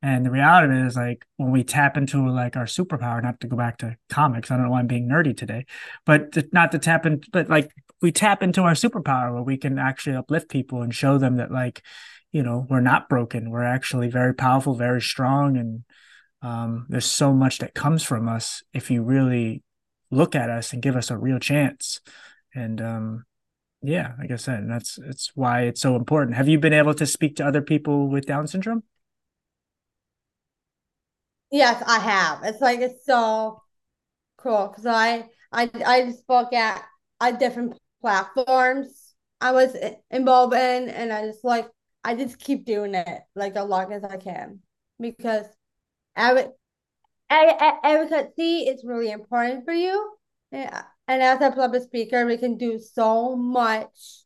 And 0.00 0.24
the 0.24 0.30
reality 0.30 0.74
is 0.74 0.96
like 0.96 1.26
when 1.36 1.50
we 1.50 1.64
tap 1.64 1.96
into 1.96 2.28
like 2.30 2.56
our 2.56 2.66
superpower, 2.66 3.22
not 3.22 3.40
to 3.40 3.48
go 3.48 3.56
back 3.56 3.78
to 3.78 3.96
comics, 4.08 4.50
I 4.50 4.56
don't 4.56 4.66
know 4.66 4.70
why 4.70 4.78
I'm 4.78 4.86
being 4.86 5.08
nerdy 5.08 5.36
today, 5.36 5.66
but 6.06 6.32
to, 6.32 6.48
not 6.52 6.70
to 6.72 6.78
tap 6.78 7.04
in, 7.04 7.20
but 7.32 7.48
like 7.48 7.72
we 8.00 8.12
tap 8.12 8.42
into 8.42 8.62
our 8.62 8.74
superpower 8.74 9.34
where 9.34 9.42
we 9.42 9.56
can 9.56 9.78
actually 9.78 10.14
uplift 10.14 10.50
people 10.50 10.82
and 10.82 10.94
show 10.94 11.18
them 11.18 11.36
that 11.36 11.50
like, 11.50 11.82
you 12.30 12.44
know, 12.44 12.66
we're 12.70 12.80
not 12.80 13.08
broken. 13.08 13.50
We're 13.50 13.64
actually 13.64 14.08
very 14.08 14.34
powerful, 14.34 14.74
very 14.74 15.02
strong. 15.02 15.56
And 15.56 15.84
um, 16.42 16.86
there's 16.88 17.06
so 17.06 17.32
much 17.32 17.58
that 17.58 17.74
comes 17.74 18.04
from 18.04 18.28
us 18.28 18.62
if 18.72 18.90
you 18.90 19.02
really 19.02 19.64
look 20.10 20.34
at 20.34 20.50
us 20.50 20.72
and 20.72 20.82
give 20.82 20.96
us 20.96 21.10
a 21.10 21.18
real 21.18 21.38
chance 21.38 22.00
and 22.54 22.80
um 22.80 23.24
yeah 23.82 24.12
like 24.18 24.30
i 24.30 24.36
said 24.36 24.64
that's 24.68 24.98
it's 24.98 25.30
why 25.34 25.62
it's 25.62 25.80
so 25.80 25.96
important 25.96 26.36
have 26.36 26.48
you 26.48 26.58
been 26.58 26.72
able 26.72 26.94
to 26.94 27.06
speak 27.06 27.36
to 27.36 27.46
other 27.46 27.62
people 27.62 28.08
with 28.08 28.26
down 28.26 28.46
syndrome 28.46 28.82
yes 31.50 31.82
i 31.86 31.98
have. 31.98 32.44
It's 32.44 32.60
like 32.60 32.80
it's 32.80 33.04
so 33.04 33.62
cool 34.36 34.68
because 34.68 34.86
i 34.86 35.24
i 35.52 35.70
i 35.84 36.10
spoke 36.12 36.52
at 36.52 36.84
different 37.38 37.76
platforms 38.00 39.14
i 39.40 39.50
was 39.50 39.76
involved 40.12 40.54
in 40.54 40.88
and 40.88 41.12
i 41.12 41.26
just 41.26 41.44
like 41.44 41.68
i 42.04 42.14
just 42.14 42.38
keep 42.38 42.64
doing 42.64 42.94
it 42.94 43.22
like 43.34 43.56
as 43.56 43.68
long 43.68 43.92
as 43.92 44.04
i 44.04 44.16
can 44.16 44.60
because 45.00 45.46
advocacy 46.08 46.54
is 48.68 48.84
really 48.84 49.10
important 49.10 49.64
for 49.64 49.72
you 49.72 50.12
yeah 50.52 50.84
and 51.08 51.22
as 51.22 51.40
a 51.40 51.50
public 51.50 51.82
speaker, 51.82 52.26
we 52.26 52.36
can 52.36 52.58
do 52.58 52.78
so 52.78 53.34
much 53.34 54.24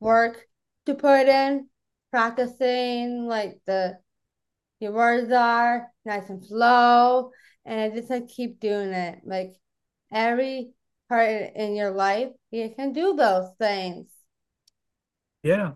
work 0.00 0.44
to 0.86 0.94
put 0.94 1.28
in, 1.28 1.68
practicing 2.10 3.26
like 3.26 3.60
the 3.64 3.96
your 4.80 4.90
words 4.92 5.30
are 5.30 5.92
nice 6.04 6.28
and 6.30 6.44
slow. 6.44 7.30
And 7.64 7.80
I 7.80 7.90
just 7.90 8.10
like 8.10 8.28
keep 8.28 8.60
doing 8.60 8.90
it. 8.90 9.20
Like 9.24 9.54
every 10.12 10.70
part 11.08 11.28
in 11.54 11.76
your 11.76 11.90
life, 11.90 12.28
you 12.50 12.72
can 12.74 12.92
do 12.92 13.14
those 13.14 13.50
things. 13.58 14.10
Yeah. 15.42 15.72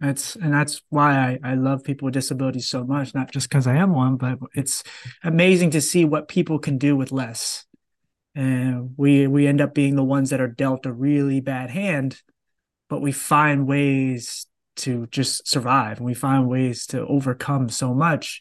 That's 0.00 0.34
and 0.34 0.54
that's 0.54 0.80
why 0.88 1.38
I, 1.44 1.50
I 1.50 1.54
love 1.54 1.84
people 1.84 2.06
with 2.06 2.14
disabilities 2.14 2.68
so 2.68 2.84
much, 2.84 3.14
not 3.14 3.30
just 3.30 3.50
because 3.50 3.66
I 3.66 3.76
am 3.76 3.94
one, 3.94 4.16
but 4.16 4.38
it's 4.54 4.82
amazing 5.22 5.70
to 5.72 5.80
see 5.80 6.06
what 6.06 6.26
people 6.26 6.58
can 6.58 6.78
do 6.78 6.96
with 6.96 7.12
less 7.12 7.66
and 8.34 8.94
we 8.96 9.26
we 9.26 9.46
end 9.46 9.60
up 9.60 9.74
being 9.74 9.96
the 9.96 10.04
ones 10.04 10.30
that 10.30 10.40
are 10.40 10.48
dealt 10.48 10.86
a 10.86 10.92
really 10.92 11.40
bad 11.40 11.70
hand 11.70 12.22
but 12.88 13.00
we 13.00 13.12
find 13.12 13.66
ways 13.66 14.46
to 14.76 15.06
just 15.08 15.46
survive 15.46 15.98
and 15.98 16.06
we 16.06 16.14
find 16.14 16.48
ways 16.48 16.86
to 16.86 17.04
overcome 17.06 17.68
so 17.68 17.92
much 17.92 18.40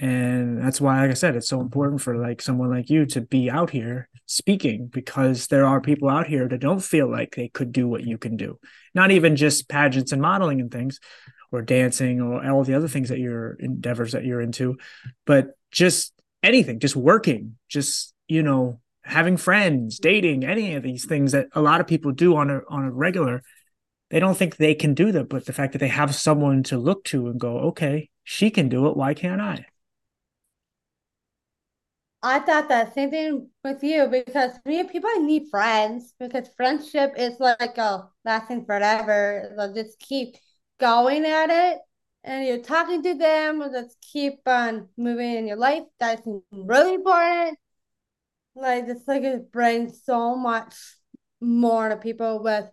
and 0.00 0.58
that's 0.58 0.80
why 0.80 1.00
like 1.00 1.10
i 1.10 1.14
said 1.14 1.36
it's 1.36 1.48
so 1.48 1.60
important 1.60 2.00
for 2.00 2.16
like 2.16 2.40
someone 2.42 2.70
like 2.70 2.90
you 2.90 3.06
to 3.06 3.20
be 3.20 3.50
out 3.50 3.70
here 3.70 4.08
speaking 4.26 4.86
because 4.86 5.46
there 5.48 5.66
are 5.66 5.80
people 5.80 6.08
out 6.08 6.26
here 6.26 6.48
that 6.48 6.60
don't 6.60 6.80
feel 6.80 7.10
like 7.10 7.34
they 7.34 7.48
could 7.48 7.70
do 7.72 7.86
what 7.86 8.04
you 8.04 8.18
can 8.18 8.36
do 8.36 8.58
not 8.94 9.10
even 9.10 9.36
just 9.36 9.68
pageants 9.68 10.12
and 10.12 10.22
modeling 10.22 10.60
and 10.60 10.70
things 10.70 10.98
or 11.52 11.62
dancing 11.62 12.20
or 12.20 12.48
all 12.50 12.64
the 12.64 12.74
other 12.74 12.88
things 12.88 13.10
that 13.10 13.18
your 13.18 13.52
endeavors 13.54 14.12
that 14.12 14.24
you're 14.24 14.40
into 14.40 14.76
but 15.26 15.50
just 15.70 16.12
anything 16.42 16.80
just 16.80 16.96
working 16.96 17.56
just 17.68 18.14
you 18.26 18.42
know 18.42 18.80
having 19.10 19.36
friends, 19.36 19.98
dating, 19.98 20.44
any 20.44 20.74
of 20.74 20.82
these 20.82 21.04
things 21.04 21.32
that 21.32 21.48
a 21.52 21.60
lot 21.60 21.80
of 21.80 21.86
people 21.86 22.12
do 22.12 22.36
on 22.36 22.50
a 22.50 22.60
on 22.68 22.84
a 22.84 22.92
regular, 22.92 23.42
they 24.10 24.20
don't 24.20 24.36
think 24.36 24.56
they 24.56 24.74
can 24.74 24.94
do 24.94 25.12
them. 25.12 25.26
But 25.26 25.46
the 25.46 25.52
fact 25.52 25.72
that 25.72 25.78
they 25.78 25.88
have 25.88 26.14
someone 26.14 26.62
to 26.64 26.78
look 26.78 27.04
to 27.04 27.28
and 27.28 27.38
go, 27.38 27.58
okay, 27.70 28.08
she 28.24 28.50
can 28.50 28.68
do 28.68 28.86
it, 28.88 28.96
why 28.96 29.14
can't 29.14 29.40
I? 29.40 29.66
I 32.22 32.40
thought 32.40 32.68
that 32.68 32.94
same 32.94 33.10
thing 33.10 33.48
with 33.64 33.82
you 33.82 34.06
because 34.06 34.52
me 34.66 34.84
people 34.84 35.10
need 35.20 35.48
friends 35.50 36.14
because 36.18 36.48
friendship 36.56 37.14
is 37.16 37.40
like 37.40 37.78
a 37.78 38.08
lasting 38.24 38.66
forever. 38.66 39.54
So 39.56 39.72
just 39.74 39.98
keep 39.98 40.36
going 40.78 41.24
at 41.24 41.50
it 41.50 41.78
and 42.24 42.46
you're 42.46 42.58
talking 42.58 43.02
to 43.02 43.14
them, 43.14 43.62
just 43.72 43.96
keep 44.00 44.40
on 44.46 44.88
moving 44.98 45.34
in 45.34 45.46
your 45.46 45.56
life. 45.56 45.84
That's 45.98 46.22
really 46.52 46.94
important 46.94 47.58
like 48.54 48.84
it's 48.88 49.06
like 49.06 49.22
it 49.22 49.52
brings 49.52 50.04
so 50.04 50.36
much 50.36 50.74
more 51.40 51.88
to 51.88 51.96
people 51.96 52.42
with 52.42 52.66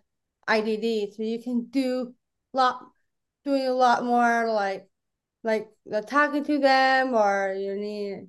IDD. 0.46 1.12
So 1.16 1.22
you 1.22 1.42
can 1.42 1.66
do 1.70 2.14
lot 2.52 2.84
doing 3.44 3.66
a 3.66 3.72
lot 3.72 4.04
more 4.04 4.50
like 4.52 4.88
like 5.44 5.68
talking 6.06 6.44
to 6.44 6.58
them 6.58 7.14
or 7.14 7.54
you 7.56 7.76
need 7.76 8.28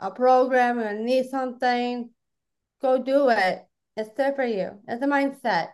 a 0.00 0.10
program 0.10 0.78
and 0.78 1.04
need 1.04 1.28
something, 1.28 2.10
go 2.82 3.02
do 3.02 3.28
it. 3.28 3.64
It's 3.96 4.10
there 4.16 4.32
for 4.32 4.44
you. 4.44 4.78
It's 4.88 5.02
a 5.02 5.06
mindset. 5.06 5.68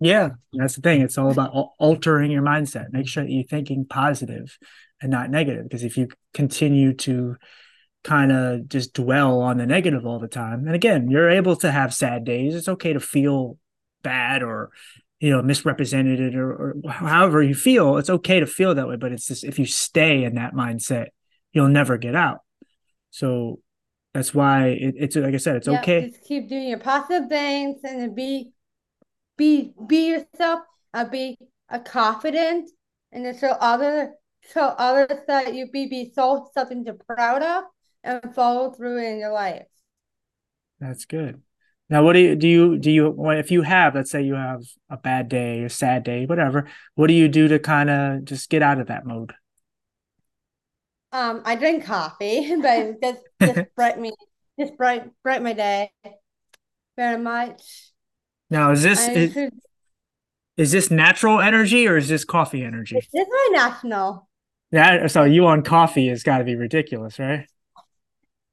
Yeah, 0.00 0.30
that's 0.54 0.76
the 0.76 0.80
thing. 0.80 1.02
It's 1.02 1.18
all 1.18 1.30
about 1.30 1.72
altering 1.78 2.30
your 2.30 2.42
mindset. 2.42 2.86
Make 2.90 3.08
sure 3.08 3.22
that 3.22 3.30
you're 3.30 3.44
thinking 3.44 3.84
positive 3.84 4.58
and 5.02 5.10
not 5.10 5.30
negative. 5.30 5.64
Because 5.64 5.84
if 5.84 5.98
you 5.98 6.08
continue 6.32 6.94
to 6.94 7.36
kind 8.02 8.32
of 8.32 8.68
just 8.68 8.94
dwell 8.94 9.40
on 9.40 9.58
the 9.58 9.66
negative 9.66 10.06
all 10.06 10.18
the 10.18 10.28
time. 10.28 10.66
And 10.66 10.74
again, 10.74 11.10
you're 11.10 11.30
able 11.30 11.56
to 11.56 11.70
have 11.70 11.92
sad 11.92 12.24
days. 12.24 12.54
It's 12.54 12.68
okay 12.68 12.92
to 12.92 13.00
feel 13.00 13.58
bad 14.02 14.42
or 14.42 14.70
you 15.18 15.30
know 15.30 15.42
misrepresented 15.42 16.34
or, 16.34 16.52
or 16.84 16.90
however 16.90 17.42
you 17.42 17.54
feel. 17.54 17.98
It's 17.98 18.10
okay 18.10 18.40
to 18.40 18.46
feel 18.46 18.74
that 18.74 18.88
way, 18.88 18.96
but 18.96 19.12
it's 19.12 19.26
just 19.26 19.44
if 19.44 19.58
you 19.58 19.66
stay 19.66 20.24
in 20.24 20.36
that 20.36 20.54
mindset, 20.54 21.08
you'll 21.52 21.68
never 21.68 21.98
get 21.98 22.14
out. 22.14 22.40
So 23.10 23.60
that's 24.14 24.34
why 24.34 24.68
it, 24.68 24.94
it's 24.96 25.16
like 25.16 25.34
I 25.34 25.38
said, 25.38 25.56
it's 25.56 25.68
yep, 25.68 25.82
okay. 25.82 26.10
Just 26.10 26.24
keep 26.24 26.48
doing 26.48 26.68
your 26.68 26.78
positive 26.78 27.28
things 27.28 27.80
and 27.84 28.14
be 28.14 28.52
be 29.36 29.72
be 29.86 30.08
yourself. 30.08 30.60
Uh, 30.92 31.04
be 31.04 31.38
a 31.68 31.78
confident 31.78 32.68
and 33.12 33.24
then 33.24 33.38
show 33.38 33.50
other 33.60 34.14
show 34.52 34.74
others 34.76 35.20
that 35.28 35.54
you 35.54 35.70
be 35.70 35.86
be 35.86 36.12
so 36.14 36.50
something 36.52 36.84
to 36.84 36.94
proud 36.94 37.42
of 37.42 37.64
and 38.02 38.34
follow 38.34 38.72
through 38.72 38.98
in 38.98 39.18
your 39.18 39.32
life. 39.32 39.66
That's 40.80 41.04
good. 41.04 41.42
Now, 41.88 42.04
what 42.04 42.14
do 42.14 42.20
you 42.20 42.36
do? 42.36 42.48
You 42.48 42.78
do 42.78 42.90
you 42.90 43.30
if 43.30 43.50
you 43.50 43.62
have, 43.62 43.94
let's 43.94 44.10
say 44.10 44.22
you 44.22 44.34
have 44.34 44.62
a 44.88 44.96
bad 44.96 45.28
day 45.28 45.60
or 45.60 45.68
sad 45.68 46.04
day, 46.04 46.24
whatever. 46.26 46.68
What 46.94 47.08
do 47.08 47.14
you 47.14 47.28
do 47.28 47.48
to 47.48 47.58
kind 47.58 47.90
of 47.90 48.24
just 48.24 48.48
get 48.48 48.62
out 48.62 48.80
of 48.80 48.86
that 48.86 49.04
mode? 49.04 49.34
Um, 51.12 51.42
I 51.44 51.56
drink 51.56 51.84
coffee, 51.84 52.54
but 52.62 53.00
just 53.02 53.22
just 53.42 53.74
bright 53.74 53.98
me, 53.98 54.12
just 54.58 54.76
bright 54.76 55.10
bright 55.22 55.42
my 55.42 55.52
day 55.52 55.90
very 56.96 57.18
much. 57.18 57.92
Now, 58.50 58.72
is 58.72 58.82
this 58.82 59.08
is, 59.08 59.32
should, 59.32 59.52
is 60.56 60.72
this 60.72 60.90
natural 60.90 61.40
energy 61.40 61.88
or 61.88 61.96
is 61.96 62.08
this 62.08 62.24
coffee 62.24 62.62
energy? 62.62 62.96
This 62.96 63.22
is 63.22 63.26
my 63.30 63.48
national. 63.52 64.28
Yeah, 64.70 65.06
so 65.06 65.24
you 65.24 65.46
on 65.46 65.62
coffee 65.62 66.08
has 66.08 66.22
got 66.22 66.38
to 66.38 66.44
be 66.44 66.56
ridiculous, 66.56 67.18
right? 67.18 67.46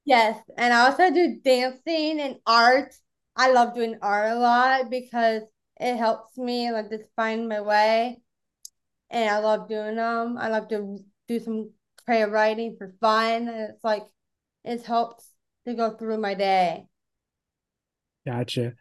Yes, 0.04 0.40
and 0.56 0.72
I 0.72 0.86
also 0.86 1.12
do 1.12 1.38
dancing 1.44 2.20
and 2.20 2.36
art. 2.46 2.94
I 3.36 3.52
love 3.52 3.74
doing 3.74 3.98
art 4.00 4.32
a 4.32 4.38
lot 4.38 4.90
because 4.90 5.42
it 5.78 5.96
helps 5.96 6.36
me 6.38 6.72
like 6.72 6.90
just 6.90 7.04
find 7.14 7.48
my 7.48 7.60
way. 7.60 8.20
And 9.10 9.28
I 9.28 9.38
love 9.38 9.68
doing 9.68 9.96
them. 9.96 10.38
I 10.38 10.48
love 10.48 10.68
to 10.68 10.98
do 11.28 11.38
some 11.38 11.70
creative 12.08 12.32
writing 12.32 12.74
for 12.78 12.94
fun. 13.02 13.48
It's 13.48 13.84
like 13.84 14.04
it 14.64 14.82
helps 14.82 15.28
to 15.66 15.74
go 15.74 15.90
through 15.90 16.18
my 16.18 16.32
day. 16.32 16.86
Gotcha. 18.26 18.72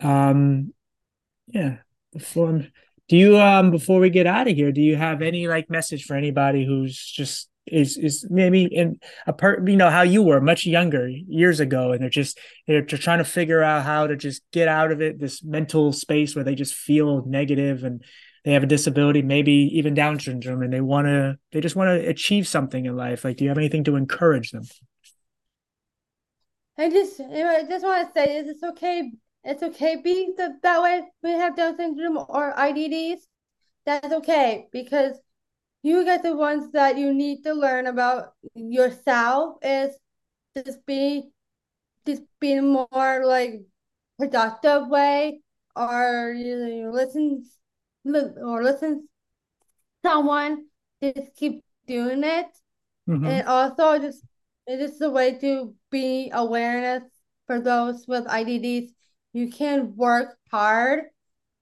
Um, 0.00 0.74
yeah. 1.46 1.78
Before, 2.12 2.66
do 3.08 3.16
you 3.16 3.38
um 3.38 3.70
before 3.70 4.00
we 4.00 4.10
get 4.10 4.26
out 4.26 4.48
of 4.48 4.54
here, 4.54 4.70
do 4.70 4.82
you 4.82 4.96
have 4.96 5.22
any 5.22 5.48
like 5.48 5.70
message 5.70 6.04
for 6.04 6.14
anybody 6.14 6.66
who's 6.66 6.94
just 6.94 7.48
is 7.66 7.96
is 7.96 8.26
maybe 8.28 8.64
in 8.64 8.98
a 9.26 9.32
part 9.32 9.66
you 9.66 9.76
know 9.76 9.88
how 9.88 10.02
you 10.02 10.22
were 10.22 10.38
much 10.38 10.66
younger 10.66 11.08
years 11.08 11.60
ago 11.60 11.92
and 11.92 12.02
they're 12.02 12.10
just 12.10 12.38
they're 12.66 12.82
trying 12.82 13.16
to 13.16 13.24
figure 13.24 13.62
out 13.62 13.84
how 13.84 14.06
to 14.06 14.16
just 14.16 14.42
get 14.52 14.68
out 14.68 14.92
of 14.92 15.00
it 15.00 15.18
this 15.18 15.42
mental 15.42 15.90
space 15.90 16.34
where 16.34 16.44
they 16.44 16.54
just 16.54 16.74
feel 16.74 17.24
negative 17.24 17.82
and 17.82 18.04
they 18.44 18.52
have 18.52 18.62
a 18.62 18.66
disability 18.66 19.22
maybe 19.22 19.52
even 19.72 19.94
down 19.94 20.20
syndrome 20.20 20.62
and 20.62 20.72
they 20.72 20.80
want 20.80 21.06
to 21.06 21.38
they 21.52 21.60
just 21.60 21.76
want 21.76 21.88
to 21.88 22.08
achieve 22.08 22.46
something 22.46 22.84
in 22.84 22.96
life. 22.96 23.24
Like 23.24 23.36
do 23.36 23.44
you 23.44 23.50
have 23.50 23.58
anything 23.58 23.84
to 23.84 23.96
encourage 23.96 24.50
them? 24.50 24.64
I 26.78 26.90
just 26.90 27.18
you 27.18 27.28
know, 27.28 27.56
I 27.56 27.64
just 27.64 27.84
want 27.84 28.06
to 28.06 28.12
say 28.12 28.36
is 28.36 28.48
it's 28.48 28.62
okay 28.62 29.12
it's 29.44 29.62
okay 29.62 29.96
being 30.02 30.34
the, 30.36 30.56
that 30.62 30.82
way 30.82 31.02
we 31.22 31.30
have 31.30 31.56
Down 31.56 31.76
syndrome 31.76 32.18
or 32.28 32.58
IDDs 32.58 33.26
that's 33.84 34.12
okay 34.12 34.68
because 34.72 35.18
you 35.82 36.04
get 36.04 36.22
the 36.22 36.34
ones 36.34 36.72
that 36.72 36.96
you 36.96 37.12
need 37.12 37.42
to 37.44 37.52
learn 37.52 37.86
about 37.86 38.32
yourself 38.54 39.56
is 39.62 39.94
just 40.56 40.84
be 40.86 41.24
just 42.06 42.22
being 42.40 42.72
more 42.72 43.22
like 43.24 43.62
productive 44.18 44.88
way 44.88 45.40
or 45.76 46.34
you, 46.36 46.64
you 46.66 46.90
listen 46.90 47.44
or 48.06 48.62
listen 48.62 49.08
someone 50.02 50.66
just 51.02 51.34
keep 51.36 51.64
doing 51.86 52.22
it 52.22 52.46
mm-hmm. 53.08 53.24
and 53.24 53.46
also 53.48 53.98
just 53.98 54.22
it's 54.66 54.90
just 54.90 55.02
a 55.02 55.10
way 55.10 55.38
to 55.38 55.74
be 55.90 56.30
awareness 56.32 57.02
for 57.46 57.60
those 57.60 58.06
with 58.06 58.26
IDDs 58.26 58.90
you 59.32 59.50
can 59.50 59.94
work 59.96 60.36
hard 60.50 61.04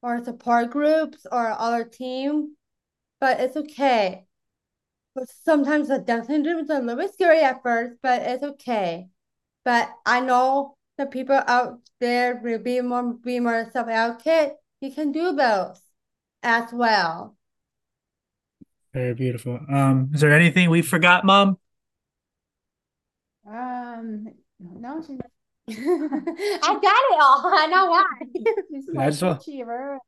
or 0.03 0.25
support 0.25 0.71
groups 0.71 1.27
or 1.31 1.51
other 1.59 1.85
team 1.85 2.55
but 3.23 3.39
it's 3.39 3.57
okay. 3.57 4.27
But 5.15 5.29
sometimes 5.45 5.87
the 5.87 6.01
Down 6.01 6.25
syndrome 6.25 6.59
is 6.59 6.71
a 6.71 6.81
little 6.81 6.97
bit 6.97 7.13
scary 7.13 7.41
at 7.41 7.63
first, 7.63 7.99
but 8.03 8.21
it's 8.23 8.43
okay. 8.43 9.11
But 9.65 9.91
I 10.05 10.19
know 10.19 10.77
the 10.99 11.07
people 11.07 11.41
out 11.47 11.79
there 12.01 12.41
will 12.43 12.59
be 12.59 12.81
more 12.81 13.15
be 13.15 13.39
more 13.39 13.71
self 13.73 13.87
advocate. 13.87 14.55
You 14.81 14.93
can 14.93 15.13
do 15.13 15.35
both 15.35 15.81
as 16.43 16.73
well. 16.73 17.37
Very 18.93 19.15
beautiful. 19.15 19.59
Um, 19.71 20.11
is 20.13 20.21
there 20.21 20.33
anything 20.33 20.69
we 20.69 20.83
forgot, 20.83 21.25
Mom? 21.25 21.59
Um, 23.49 24.27
no, 24.61 25.03
she. 25.07 25.19
I 25.69 26.59
got 26.61 26.85
it 26.85 27.21
all. 27.21 27.53
I 27.55 27.67
know 27.67 27.87
why. 27.87 28.05
She's 29.11 29.23
a 29.23 29.31
achiever, 29.31 29.99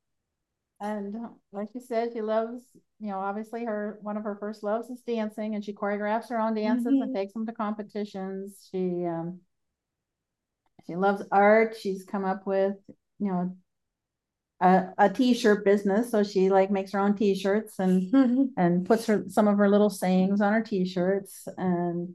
and 0.81 1.15
like 1.53 1.69
you 1.75 1.81
said, 1.81 2.11
she 2.13 2.21
loves 2.21 2.63
you 3.05 3.11
know, 3.11 3.19
obviously 3.19 3.67
her 3.67 3.99
one 4.01 4.17
of 4.17 4.25
her 4.25 4.37
first 4.41 4.63
loves 4.63 4.89
is 4.89 5.03
dancing, 5.03 5.55
and 5.55 5.63
she 5.63 5.75
choreographs 5.75 6.31
her 6.31 6.41
own 6.41 6.55
dances 6.55 6.87
mm-hmm. 6.87 7.03
and 7.03 7.15
takes 7.15 7.35
them 7.35 7.45
to 7.45 7.53
competitions. 7.53 8.67
She 8.73 9.05
um, 9.05 9.41
she 10.87 10.97
loves 10.97 11.23
art. 11.31 11.77
She's 11.79 12.05
come 12.05 12.25
up 12.25 12.47
with 12.47 12.77
you 13.19 13.31
know 13.31 13.57
a, 14.61 14.87
a 14.99 15.11
t-shirt 15.11 15.65
business, 15.65 16.11
so 16.11 16.23
she 16.23 16.51
like 16.51 16.71
makes 16.71 16.93
her 16.93 17.01
own 17.01 17.17
t-shirts 17.17 17.79
and 17.79 18.53
and 18.57 18.87
puts 18.87 19.07
her 19.07 19.25
some 19.29 19.49
of 19.49 19.59
her 19.59 19.69
little 19.69 19.91
sayings 19.91 20.41
on 20.41 20.53
her 20.53 20.63
t-shirts 20.63 21.47
and. 21.57 22.15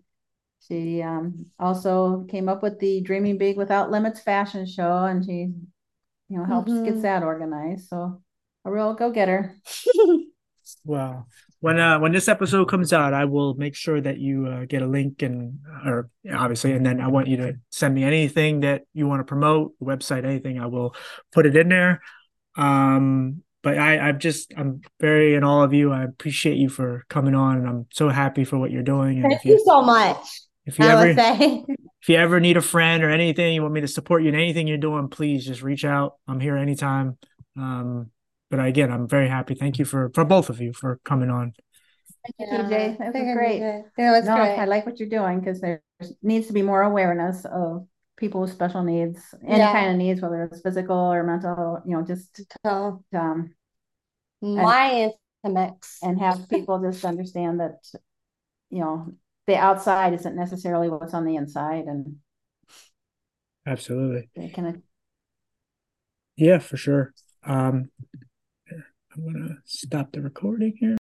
She 0.68 1.02
um, 1.02 1.46
also 1.58 2.26
came 2.30 2.50
up 2.50 2.62
with 2.62 2.80
the 2.80 3.02
Dreaming 3.02 3.38
Big 3.38 3.58
Without 3.58 3.90
Limits 3.90 4.20
fashion 4.20 4.68
show, 4.68 5.06
and 5.06 5.26
she, 5.26 5.32
you 5.32 6.38
know, 6.38 6.44
helps 6.44 6.70
mm-hmm. 6.70 6.84
gets 6.84 7.02
that 7.02 7.24
organized. 7.24 7.88
So 7.88 8.22
a 8.66 8.72
real 8.72 8.94
go 8.94 9.10
getter. 9.10 9.56
Well, 10.84 11.28
when 11.62 11.80
uh 11.80 12.00
when 12.00 12.12
this 12.12 12.28
episode 12.28 12.66
comes 12.66 12.94
out, 12.94 13.14
I 13.14 13.26
will 13.26 13.56
make 13.56 13.76
sure 13.76 14.00
that 14.00 14.18
you 14.18 14.48
uh, 14.48 14.66
get 14.66 14.82
a 14.82 14.88
link 14.88 15.22
and 15.22 15.60
or 15.86 16.10
obviously, 16.32 16.72
and 16.74 16.86
then 16.86 17.02
I 17.02 17.08
want 17.08 17.28
you 17.28 17.38
to 17.38 17.54
send 17.70 17.96
me 17.96 18.04
anything 18.04 18.62
that 18.62 18.84
you 18.94 19.08
want 19.08 19.20
to 19.20 19.24
promote, 19.26 19.74
website, 19.82 20.26
anything. 20.26 20.60
I 20.60 20.68
will 20.68 20.96
put 21.32 21.46
it 21.46 21.56
in 21.56 21.70
there. 21.70 22.02
Um, 22.60 23.44
but 23.64 23.78
I 23.78 23.98
I'm 23.98 24.20
just 24.20 24.54
I'm 24.58 24.82
very 25.00 25.36
in 25.36 25.44
all 25.44 25.64
of 25.64 25.74
you. 25.74 25.92
I 25.92 26.04
appreciate 26.04 26.58
you 26.58 26.70
for 26.70 27.06
coming 27.10 27.36
on, 27.36 27.58
and 27.58 27.68
I'm 27.68 27.88
so 27.92 28.10
happy 28.10 28.44
for 28.44 28.58
what 28.58 28.72
you're 28.72 28.84
doing. 28.84 29.20
And 29.20 29.32
Thank 29.32 29.46
you, 29.46 29.54
you 29.54 29.64
so 29.66 29.82
much. 29.82 30.26
If 30.66 30.78
you 30.78 30.86
I 30.86 30.92
ever 30.92 31.08
if 32.02 32.10
you 32.10 32.16
ever 32.16 32.40
need 32.40 32.58
a 32.58 32.62
friend 32.62 33.04
or 33.04 33.10
anything, 33.10 33.54
you 33.54 33.62
want 33.62 33.74
me 33.74 33.82
to 33.82 33.88
support 33.88 34.24
you 34.24 34.30
in 34.30 34.36
anything 34.36 34.68
you're 34.68 34.78
doing, 34.78 35.08
please 35.08 35.46
just 35.46 35.62
reach 35.62 35.86
out. 35.86 36.16
I'm 36.28 36.40
here 36.40 36.58
anytime. 36.58 37.18
Um, 37.58 38.12
but 38.50 38.64
again, 38.66 38.92
I'm 38.92 39.08
very 39.08 39.30
happy. 39.30 39.56
Thank 39.56 39.80
you 39.80 39.86
for 39.86 40.12
for 40.14 40.26
both 40.26 40.50
of 40.50 40.60
you 40.60 40.74
for 40.74 41.00
coming 41.06 41.30
on. 41.30 41.54
Thank 42.38 42.52
you, 42.52 42.58
TJ. 42.58 42.98
That 42.98 43.14
was 43.14 43.36
great. 43.36 43.60
Yeah, 43.98 44.12
was 44.12 44.26
no, 44.26 44.36
great. 44.36 44.58
I 44.58 44.66
like 44.66 44.86
what 44.86 45.00
you're 45.00 45.10
doing 45.10 45.40
because 45.40 45.62
there 45.62 45.82
needs 46.22 46.48
to 46.48 46.54
be 46.54 46.62
more 46.62 46.82
awareness 46.82 47.46
of 47.46 47.88
people 48.20 48.42
with 48.42 48.52
special 48.52 48.84
needs, 48.84 49.34
any 49.48 49.58
yeah. 49.58 49.72
kind 49.72 49.92
of 49.92 49.98
needs, 49.98 50.22
whether 50.22 50.44
it's 50.44 50.62
physical 50.62 50.98
or 50.98 51.24
mental. 51.24 51.82
You 51.86 51.98
know, 51.98 52.04
just 52.04 52.36
to 52.36 52.46
tell 52.64 53.04
um, 53.18 53.56
my 54.42 54.92
is 54.92 55.14
a 55.44 55.50
mix, 55.50 56.00
and 56.04 56.20
have 56.20 56.48
people 56.50 56.80
just 56.80 57.04
understand 57.06 57.60
that 57.62 57.80
you 58.70 58.80
know 58.80 59.14
the 59.48 59.56
outside 59.56 60.14
isn't 60.14 60.36
necessarily 60.36 60.90
what's 60.90 61.14
on 61.14 61.26
the 61.26 61.38
inside, 61.38 61.86
and 61.86 62.18
absolutely, 63.66 64.30
they 64.36 64.50
can. 64.50 64.84
Yeah, 66.36 66.60
for 66.60 66.78
sure. 66.78 67.14
Um, 67.44 67.90
I'm 68.72 69.24
going 69.24 69.48
to 69.48 69.56
stop 69.66 70.12
the 70.12 70.22
recording 70.22 70.74
here. 70.80 70.99